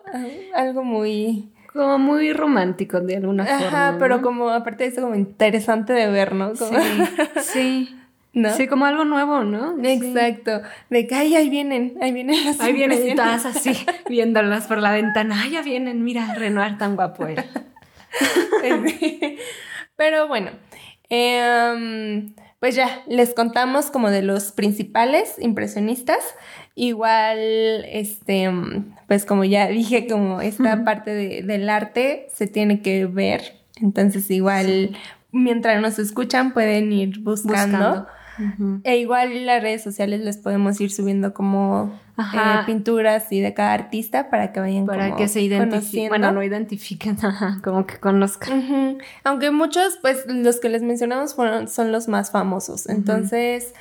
algo 0.54 0.84
muy... 0.84 1.50
Como 1.74 1.98
muy 1.98 2.32
romántico 2.32 3.00
de 3.00 3.16
alguna 3.16 3.44
forma. 3.44 3.66
Ajá, 3.66 3.96
pero 3.98 4.16
¿no? 4.18 4.22
como 4.22 4.48
aparte 4.48 4.84
de 4.84 4.90
eso, 4.90 5.02
como 5.02 5.16
interesante 5.16 5.92
de 5.92 6.06
ver, 6.08 6.32
¿no? 6.32 6.52
Como- 6.54 6.78
Sí, 6.80 6.88
sí. 7.42 7.96
¿no? 8.32 8.50
Sí, 8.54 8.66
como 8.68 8.84
algo 8.86 9.04
nuevo, 9.04 9.42
¿no? 9.42 9.74
Sí. 9.82 9.86
Exacto. 9.88 10.62
De 10.90 11.06
que, 11.08 11.14
ay, 11.16 11.34
ahí 11.34 11.50
vienen, 11.50 11.98
ahí 12.00 12.12
vienen 12.12 12.44
las 12.44 12.60
Ahí 12.60 12.72
vienen 12.72 13.16
todas 13.16 13.44
así, 13.46 13.72
viéndolas 14.08 14.66
por 14.68 14.78
la 14.78 14.92
ventana. 14.92 15.40
Ay, 15.42 15.50
ya 15.50 15.62
vienen, 15.62 16.04
mira, 16.04 16.34
Renoir 16.34 16.78
tan 16.78 16.94
guapo 16.96 17.26
era. 17.26 17.44
Sí. 18.62 19.38
Pero 19.96 20.28
bueno, 20.28 20.50
em, 21.08 22.32
pues 22.60 22.76
ya, 22.76 23.02
les 23.08 23.34
contamos 23.34 23.90
como 23.90 24.10
de 24.10 24.22
los 24.22 24.52
principales 24.52 25.34
impresionistas. 25.40 26.18
Igual, 26.76 27.38
este, 27.86 28.50
pues 29.06 29.24
como 29.24 29.44
ya 29.44 29.68
dije, 29.68 30.06
como 30.08 30.40
esta 30.40 30.84
parte 30.84 31.14
de- 31.14 31.42
del 31.42 31.68
arte 31.68 32.26
se 32.32 32.46
tiene 32.46 32.82
que 32.82 33.06
ver. 33.06 33.54
Entonces, 33.80 34.30
igual, 34.30 34.96
mientras 35.30 35.80
nos 35.80 35.98
escuchan, 35.98 36.52
pueden 36.52 36.92
ir 36.92 37.20
buscando. 37.20 37.78
Buscando. 37.78 38.06
E 38.84 38.96
igual 38.98 39.46
las 39.46 39.62
redes 39.62 39.82
sociales 39.82 40.20
les 40.20 40.36
podemos 40.38 40.80
ir 40.80 40.90
subiendo 40.90 41.32
como 41.34 41.92
eh, 42.18 42.60
pinturas 42.66 43.30
y 43.32 43.40
de 43.40 43.54
cada 43.54 43.72
artista 43.74 44.28
para 44.30 44.52
que 44.52 44.60
vayan 44.60 44.86
Para 44.86 45.06
como 45.06 45.16
que 45.16 45.28
se 45.28 45.40
identifiquen. 45.40 46.08
Bueno, 46.08 46.32
no 46.32 46.42
identifiquen, 46.42 47.16
ajá, 47.22 47.60
como 47.62 47.86
que 47.86 47.98
conozcan. 47.98 48.98
Aunque 49.24 49.50
muchos, 49.50 49.98
pues 50.02 50.24
los 50.28 50.58
que 50.60 50.68
les 50.68 50.82
mencionamos 50.82 51.34
fueron, 51.34 51.68
son 51.68 51.92
los 51.92 52.08
más 52.08 52.30
famosos. 52.30 52.88
Entonces, 52.88 53.74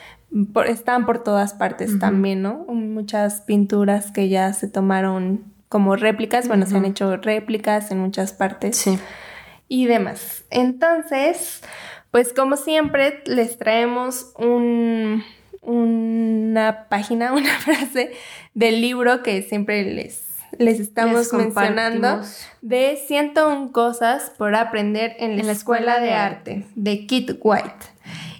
por- 0.53 0.67
están 0.67 1.05
por 1.05 1.23
todas 1.23 1.53
partes 1.53 1.99
también, 1.99 2.41
¿no? 2.41 2.65
Muchas 2.67 3.41
pinturas 3.41 4.11
que 4.11 4.29
ya 4.29 4.53
se 4.53 4.67
tomaron 4.67 5.43
como 5.69 5.95
réplicas. 5.95 6.47
Bueno, 6.47 6.65
se 6.67 6.77
han 6.77 6.85
hecho 6.85 7.17
réplicas 7.17 7.89
en 7.91 7.99
muchas 7.99 8.33
partes 8.33 8.77
Sí. 8.77 8.99
y 9.67 9.85
demás. 9.87 10.43
Entonces, 10.51 11.61
pues 12.13 12.31
como 12.31 12.57
siempre, 12.57 13.23
les 13.25 13.57
traemos 13.57 14.33
un, 14.37 15.23
una 15.63 16.85
página, 16.87 17.33
una 17.33 17.57
frase 17.57 18.11
del 18.53 18.81
libro 18.81 19.23
que 19.23 19.41
siempre 19.41 19.83
les, 19.83 20.23
les 20.59 20.79
estamos 20.79 21.33
Les 21.33 21.33
mencionando 21.33 22.21
de 22.61 22.99
101 23.07 23.71
cosas 23.71 24.31
por 24.37 24.53
aprender 24.53 25.15
en 25.17 25.43
la, 25.43 25.51
escuela, 25.51 25.99
de 25.99 26.13
arte 26.13 26.67
de 26.75 27.07
Kit 27.07 27.31
White. 27.41 27.87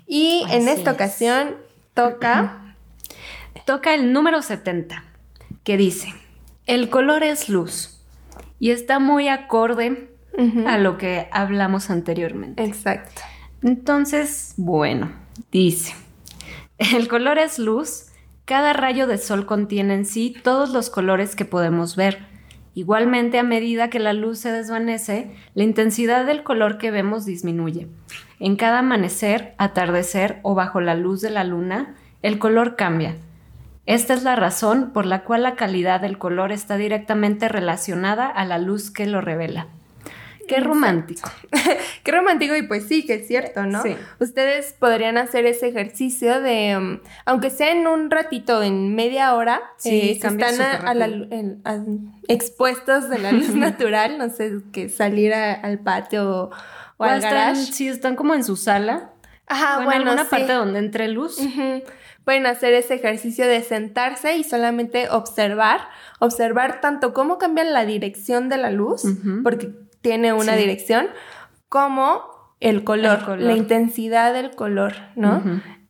Y 0.06 0.46
en 0.52 0.68
esta 0.68 0.92
es. 0.92 0.96
ocasión 0.96 1.56
toca... 1.96 2.60
Toca 3.66 3.94
el 3.94 4.12
número 4.12 4.42
70, 4.42 5.06
que 5.64 5.78
dice, 5.78 6.14
el 6.66 6.90
color 6.90 7.24
es 7.24 7.48
luz 7.48 8.04
y 8.60 8.72
está 8.72 9.00
muy 9.00 9.30
acorde 9.30 10.10
a 10.68 10.78
lo 10.80 10.98
que 10.98 11.30
hablamos 11.32 11.90
anteriormente. 11.90 12.62
Exacto. 12.62 13.22
Entonces, 13.64 14.54
bueno, 14.58 15.12
dice, 15.52 15.96
el 16.78 17.08
color 17.08 17.38
es 17.38 17.60
luz, 17.60 18.08
cada 18.46 18.74
rayo 18.74 19.08
de 19.08 19.18
sol 19.18 19.46
contiene 19.46 19.94
en 19.94 20.06
sí 20.06 20.36
todos 20.44 20.72
los 20.72 20.90
colores 20.90 21.36
que 21.36 21.46
podemos 21.46 21.96
ver. 21.96 22.26
Igualmente, 22.76 23.40
a 23.40 23.44
medida 23.44 23.90
que 23.90 24.00
la 24.00 24.12
luz 24.12 24.40
se 24.40 24.52
desvanece, 24.52 25.34
la 25.54 25.64
intensidad 25.64 26.26
del 26.26 26.44
color 26.44 26.78
que 26.78 26.92
vemos 26.92 27.26
disminuye. 27.26 27.88
En 28.40 28.58
cada 28.58 28.80
amanecer, 28.80 29.54
atardecer 29.58 30.40
o 30.42 30.56
bajo 30.56 30.82
la 30.82 30.96
luz 30.96 31.22
de 31.22 31.30
la 31.30 31.46
luna, 31.46 31.96
el 32.22 32.40
color 32.40 32.76
cambia. 32.76 33.16
Esta 33.86 34.14
es 34.14 34.24
la 34.24 34.36
razón 34.36 34.92
por 34.92 35.06
la 35.06 35.24
cual 35.24 35.44
la 35.44 35.56
calidad 35.56 36.02
del 36.02 36.18
color 36.18 36.52
está 36.52 36.76
directamente 36.76 37.48
relacionada 37.48 38.28
a 38.28 38.44
la 38.44 38.58
luz 38.58 38.92
que 38.92 39.06
lo 39.06 39.22
revela. 39.22 39.68
Qué 40.48 40.60
romántico. 40.60 41.30
Qué 42.04 42.12
romántico 42.12 42.56
y 42.56 42.64
pues 42.64 42.86
sí, 42.88 43.06
que 43.06 43.14
es 43.16 43.28
cierto, 43.28 43.66
¿no? 43.66 43.82
Sí. 43.84 43.96
Ustedes 44.20 44.74
podrían 44.78 45.18
hacer 45.18 45.46
ese 45.46 45.68
ejercicio 45.70 46.42
de, 46.42 46.76
um, 46.78 47.00
aunque 47.26 47.50
sea 47.50 47.72
en 47.72 47.88
un 47.88 48.12
ratito, 48.12 48.62
en 48.62 48.94
media 48.96 49.36
hora, 49.36 49.62
Sí, 49.78 49.90
eh, 49.90 50.02
si 50.22 50.28
están 50.28 50.42
a, 50.62 50.72
a 50.90 50.94
la 50.94 51.06
en- 51.06 51.62
a- 51.66 51.80
expuestos 52.28 53.10
de 53.10 53.20
la 53.20 53.32
luz 53.32 53.50
natural, 53.56 54.18
no 54.18 54.30
sé, 54.30 54.52
que 54.72 54.90
salir 54.90 55.34
al 55.34 55.80
patio 55.80 56.30
o, 56.30 56.52
O 56.98 57.04
al 57.04 57.18
están, 57.20 57.34
garage. 57.34 57.72
si 57.72 57.88
están 57.88 58.16
como 58.16 58.34
en 58.34 58.44
su 58.44 58.56
sala, 58.56 59.12
Ajá, 59.48 59.78
o 59.78 59.80
en 59.82 59.86
bueno, 59.86 60.02
alguna 60.12 60.24
sí. 60.24 60.30
parte 60.32 60.54
donde 60.54 60.80
entre 60.80 61.08
luz. 61.08 61.40
Pueden 62.26 62.46
hacer 62.46 62.74
ese 62.74 62.94
ejercicio 62.96 63.46
de 63.46 63.62
sentarse 63.64 64.38
y 64.38 64.46
solamente 64.46 65.10
observar, 65.10 65.82
observar 66.20 66.80
tanto 66.80 67.14
cómo 67.14 67.38
cambia 67.38 67.66
la 67.66 67.86
dirección 67.86 68.48
de 68.48 68.58
la 68.58 68.72
luz, 68.72 69.04
porque 69.44 69.72
tiene 70.04 70.32
una 70.34 70.54
Sí. 70.54 70.60
dirección, 70.60 71.08
como 71.70 72.22
el 72.60 72.84
color, 72.84 73.18
El 73.20 73.26
color. 73.26 73.40
la 73.42 73.54
intensidad 73.54 74.34
del 74.34 74.52
color, 74.52 74.94
¿no? 75.16 75.42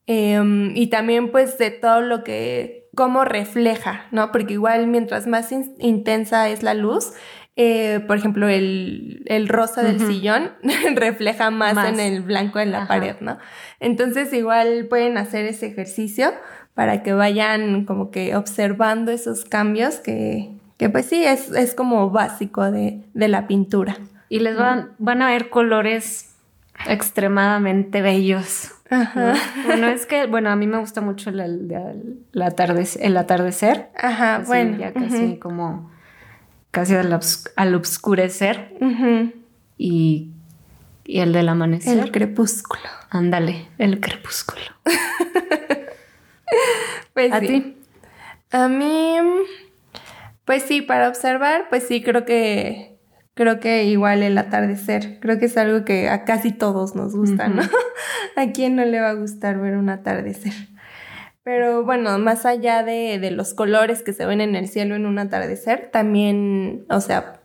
Em, 0.08 0.72
y 0.76 0.88
también 0.88 1.30
pues 1.32 1.58
de 1.58 1.72
todo 1.72 2.02
lo 2.02 2.24
que, 2.24 2.90
cómo 2.96 3.26
refleja, 3.26 4.06
¿no? 4.12 4.32
Porque 4.32 4.54
igual 4.54 4.88
mientras 4.88 5.28
más 5.28 5.52
in- 5.52 5.76
intensa 5.80 6.50
es 6.50 6.62
la 6.64 6.74
luz, 6.74 7.12
eh, 7.56 8.00
por 8.08 8.18
ejemplo, 8.18 8.48
el, 8.50 9.24
el 9.28 9.48
rosa 9.48 9.84
del 9.84 10.00
sillón 10.00 10.52
refleja 10.96 11.52
más, 11.52 11.76
Más. 11.76 11.90
en 11.94 12.00
el 12.00 12.22
blanco 12.22 12.60
de 12.60 12.66
la 12.66 12.80
Ajá. 12.80 12.88
pared, 12.88 13.16
¿no? 13.22 13.38
Entonces 13.80 14.34
igual 14.34 14.88
pueden 14.90 15.18
hacer 15.18 15.46
ese 15.46 15.68
ejercicio 15.68 16.32
para 16.74 17.04
que 17.04 17.14
vayan 17.14 17.86
como 17.86 18.10
que 18.10 18.36
observando 18.36 19.12
esos 19.12 19.46
cambios 19.46 19.98
que, 20.00 20.58
que 20.78 20.90
pues 20.90 21.06
sí, 21.06 21.24
es, 21.24 21.52
es 21.52 21.76
como 21.76 22.10
básico 22.10 22.70
de, 22.72 23.04
de 23.14 23.28
la 23.28 23.48
pintura. 23.48 23.98
Y 24.30 24.40
les 24.40 24.58
van, 24.58 24.92
van 24.98 25.22
a 25.22 25.28
ver 25.28 25.50
colores 25.50 26.36
extremadamente 26.88 28.02
bellos. 28.02 28.72
Ajá. 28.90 29.34
Bueno, 29.66 29.88
es 29.88 30.06
que, 30.06 30.26
bueno, 30.28 30.50
a 30.50 30.56
mí 30.56 30.68
me 30.68 30.78
gusta 30.80 31.02
mucho 31.02 31.30
el, 31.30 31.40
el- 31.40 32.20
el 32.34 32.42
atardecer, 32.42 33.06
el 33.06 33.18
atardecer. 33.18 33.90
Ajá, 33.98 34.38
así, 34.38 34.48
bueno. 34.48 34.78
Ya 34.78 34.92
casi 34.94 35.38
como, 35.38 35.92
casi 36.72 36.96
al, 36.96 37.12
obs- 37.12 37.52
al 37.56 37.76
obscurecer. 37.76 38.74
Y, 39.78 40.32
y 41.06 41.20
el 41.20 41.32
del 41.34 41.50
amanecer. 41.50 41.98
El 42.00 42.12
crepúsculo. 42.12 42.84
Ándale, 43.10 43.68
el 43.78 44.00
crepúsculo. 44.00 44.62
Pues 47.14 47.32
¿A 47.32 47.40
sí. 47.40 47.48
ti? 47.48 47.78
A 48.52 48.68
mí, 48.68 49.16
pues 50.46 50.64
sí, 50.64 50.82
para 50.82 51.08
observar, 51.08 51.68
pues 51.70 51.84
sí, 51.84 52.02
creo 52.02 52.26
que, 52.26 53.00
creo 53.34 53.60
que 53.60 53.86
igual 53.86 54.24
el 54.24 54.38
atardecer, 54.38 55.20
creo 55.20 55.40
que 55.40 55.46
es 55.46 55.58
algo 55.58 55.86
que 55.86 56.10
a 56.10 56.26
casi 56.26 56.52
todos 56.52 56.96
nos 56.96 57.16
gusta, 57.16 57.48
¿no? 57.48 57.62
¿A 58.36 58.52
quién 58.52 58.76
no 58.76 58.86
le 58.86 59.00
va 59.00 59.10
a 59.10 59.16
gustar 59.16 59.60
ver 59.60 59.78
un 59.78 59.90
atardecer? 59.90 60.54
Pero 61.44 61.84
bueno, 61.84 62.18
más 62.20 62.46
allá 62.46 62.84
de, 62.84 63.20
de 63.20 63.32
los 63.32 63.54
colores 63.54 64.02
que 64.02 64.14
se 64.14 64.26
ven 64.26 64.40
en 64.40 64.56
el 64.56 64.68
cielo 64.68 64.96
en 64.96 65.06
un 65.06 65.20
atardecer, 65.20 65.90
también, 65.92 66.86
o 66.90 67.02
sea, 67.02 67.43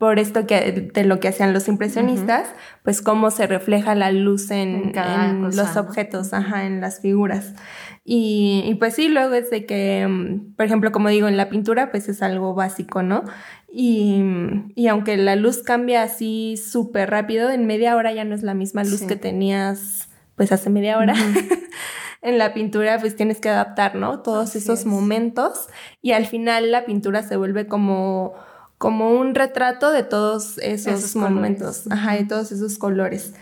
por 0.00 0.18
esto 0.18 0.46
que 0.46 0.90
de 0.94 1.04
lo 1.04 1.20
que 1.20 1.28
hacían 1.28 1.52
los 1.52 1.68
impresionistas, 1.68 2.48
pues 2.82 3.02
cómo 3.02 3.30
se 3.30 3.46
refleja 3.46 3.94
la 3.94 4.10
luz 4.10 4.50
en, 4.50 4.94
los 5.42 5.76
objetos, 5.76 6.32
ajá, 6.32 6.64
en 6.64 6.80
las 6.80 7.02
figuras. 7.02 7.52
Y, 8.02 8.74
pues 8.78 8.94
sí, 8.94 9.10
luego 9.10 9.34
es 9.34 9.50
de 9.50 9.66
que, 9.66 10.06
mm, 10.08 10.54
por 10.56 10.64
ejemplo, 10.64 10.90
como 10.90 11.10
digo, 11.10 11.28
en 11.28 11.36
la 11.36 11.50
pintura, 11.50 11.90
pues 11.90 12.08
es 12.08 12.22
algo 12.22 12.54
básico, 12.54 13.02
¿no? 13.02 13.24
Y, 13.70 14.24
y 14.74 14.88
aunque 14.88 15.18
la 15.18 15.36
luz 15.36 15.62
cambia 15.62 16.02
así 16.02 16.56
súper 16.56 17.10
rápido, 17.10 17.50
en 17.50 17.66
media 17.66 17.94
hora 17.94 18.10
ya 18.14 18.24
no 18.24 18.34
es 18.34 18.42
la 18.42 18.54
misma 18.54 18.84
luz 18.84 19.02
que 19.02 19.16
tenías 19.16 20.08
pues 20.34 20.50
hace 20.50 20.70
media 20.70 20.96
hora. 20.96 21.12
en 22.22 22.38
la 22.38 22.54
pintura 22.54 22.98
pues 22.98 23.16
tienes 23.16 23.38
que 23.38 23.50
adaptar, 23.50 23.96
¿no? 23.96 24.20
Todos 24.20 24.56
esos 24.56 24.86
momentos 24.86 25.68
y 26.00 26.12
al 26.12 26.24
final 26.24 26.70
la 26.70 26.86
pintura 26.86 27.22
se 27.22 27.36
vuelve 27.36 27.66
como 27.66 28.32
como 28.80 29.10
un 29.10 29.34
retrato 29.34 29.92
de 29.92 30.02
todos 30.04 30.56
esos, 30.56 31.14
momentos, 31.14 31.84
ajá, 31.90 32.14
de 32.14 32.24
todos 32.24 32.50
esos 32.50 32.78
colores. 32.78 33.34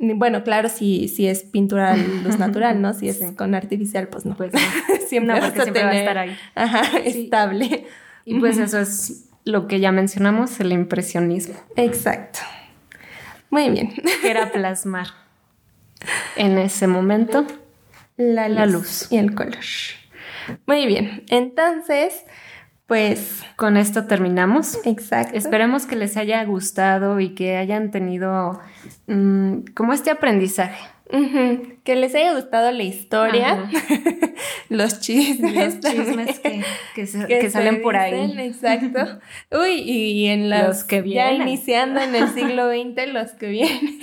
Bueno, 0.00 0.42
claro, 0.42 0.68
si, 0.68 1.06
si 1.06 1.28
es 1.28 1.44
pintura 1.44 1.96
luz 1.96 2.36
natural, 2.40 2.82
¿no? 2.82 2.92
Si 2.92 3.08
es 3.08 3.20
con 3.36 3.54
artificial, 3.54 4.08
pues 4.08 4.26
no. 4.26 4.36
Pues 4.36 4.50
siempre, 5.08 5.40
no, 5.40 5.50
siempre 5.52 5.84
va 5.84 5.90
a 5.90 5.96
estar 5.96 6.18
ahí. 6.18 6.36
Ajá, 6.56 6.98
estable. 6.98 7.86
Y 8.24 8.40
pues 8.40 8.58
eso 8.58 8.80
es 8.80 9.28
lo 9.44 9.68
que 9.68 9.78
ya 9.78 9.92
mencionamos, 9.92 10.58
el 10.58 10.72
impresionismo. 10.72 11.54
Exacto. 11.76 12.40
Muy 13.50 13.70
bien. 13.70 13.92
Era 14.24 14.50
plasmar 14.52 15.06
en 16.34 16.58
ese 16.58 16.88
momento 16.88 17.46
la 18.16 18.48
la 18.48 18.66
luz. 18.66 19.06
y 19.12 19.18
el 19.18 19.32
color. 19.36 19.58
Muy 20.66 20.88
bien. 20.88 21.22
Entonces, 21.28 22.24
pues 22.86 23.42
con 23.56 23.76
esto 23.76 24.06
terminamos. 24.06 24.78
Exacto. 24.84 25.36
Esperemos 25.36 25.86
que 25.86 25.96
les 25.96 26.16
haya 26.16 26.44
gustado 26.44 27.20
y 27.20 27.34
que 27.34 27.56
hayan 27.56 27.90
tenido 27.90 28.60
mm, 29.06 29.60
como 29.74 29.92
este 29.92 30.10
aprendizaje. 30.10 30.78
Que 31.84 31.94
les 31.94 32.14
haya 32.14 32.32
gustado 32.32 32.72
la 32.72 32.82
historia, 32.84 33.68
los 34.70 35.00
chismes, 35.00 35.74
los 35.74 35.80
chismes 35.80 36.40
que, 36.94 37.50
salen 37.50 37.82
por 37.82 37.96
ahí. 37.96 38.34
Exacto. 38.38 39.20
Uy, 39.50 39.82
y 39.82 40.28
en 40.28 40.48
los, 40.48 40.84
que 40.84 41.02
vienen. 41.02 41.36
Ya 41.36 41.42
iniciando 41.44 42.00
en 42.00 42.14
el 42.14 42.28
siglo 42.30 42.70
XX, 42.72 43.12
los 43.12 43.32
que 43.32 43.48
vienen. 43.48 44.00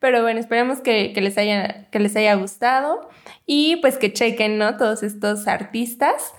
Pero 0.00 0.20
bueno, 0.20 0.38
esperemos 0.38 0.80
que, 0.80 1.14
les 1.16 1.38
haya, 1.38 1.88
que 1.90 1.98
les 1.98 2.14
haya 2.14 2.34
gustado 2.34 3.08
y 3.46 3.76
pues 3.76 3.96
que 3.96 4.12
chequen, 4.12 4.58
¿no? 4.58 4.76
Todos 4.76 5.02
estos 5.02 5.48
artistas. 5.48 6.34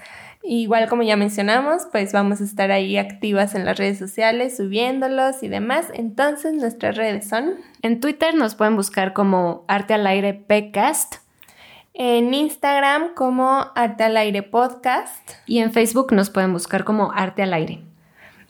Igual 0.47 0.87
como 0.87 1.01
ya 1.01 1.17
mencionamos, 1.17 1.87
pues 1.91 2.13
vamos 2.13 2.39
a 2.39 2.43
estar 2.43 2.69
ahí 2.69 2.97
activas 2.97 3.55
en 3.55 3.65
las 3.65 3.79
redes 3.79 3.97
sociales, 3.97 4.55
subiéndolos 4.57 5.41
y 5.41 5.47
demás. 5.47 5.87
Entonces 5.93 6.53
nuestras 6.53 6.95
redes 6.95 7.27
son... 7.27 7.55
En 7.81 7.99
Twitter 7.99 8.35
nos 8.35 8.53
pueden 8.53 8.75
buscar 8.75 9.13
como 9.13 9.65
Arte 9.67 9.95
al 9.95 10.05
Aire 10.05 10.33
Pcast. 10.35 11.15
En 11.95 12.33
Instagram 12.33 13.15
como 13.15 13.71
Arte 13.73 14.03
al 14.03 14.17
Aire 14.17 14.43
Podcast. 14.43 15.31
Y 15.47 15.59
en 15.59 15.73
Facebook 15.73 16.13
nos 16.13 16.29
pueden 16.29 16.53
buscar 16.53 16.83
como 16.83 17.11
Arte 17.11 17.41
al 17.41 17.53
Aire. 17.53 17.81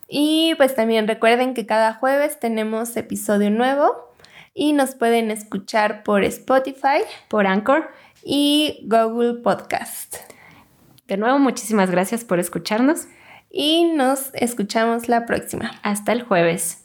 Y 0.09 0.53
pues 0.57 0.75
también 0.75 1.07
recuerden 1.07 1.53
que 1.53 1.65
cada 1.65 1.93
jueves 1.93 2.41
tenemos 2.41 2.97
episodio 2.97 3.49
nuevo 3.51 4.13
y 4.53 4.73
nos 4.73 4.95
pueden 4.95 5.31
escuchar 5.31 6.03
por 6.03 6.25
Spotify, 6.25 7.03
por 7.29 7.47
Anchor 7.47 7.89
y 8.21 8.85
Google 8.85 9.41
Podcast. 9.41 10.34
De 11.07 11.17
nuevo, 11.17 11.39
muchísimas 11.39 11.91
gracias 11.91 12.23
por 12.23 12.39
escucharnos. 12.39 13.07
Y 13.49 13.85
nos 13.93 14.31
escuchamos 14.33 15.07
la 15.07 15.25
próxima. 15.25 15.71
Hasta 15.81 16.11
el 16.11 16.23
jueves. 16.23 16.84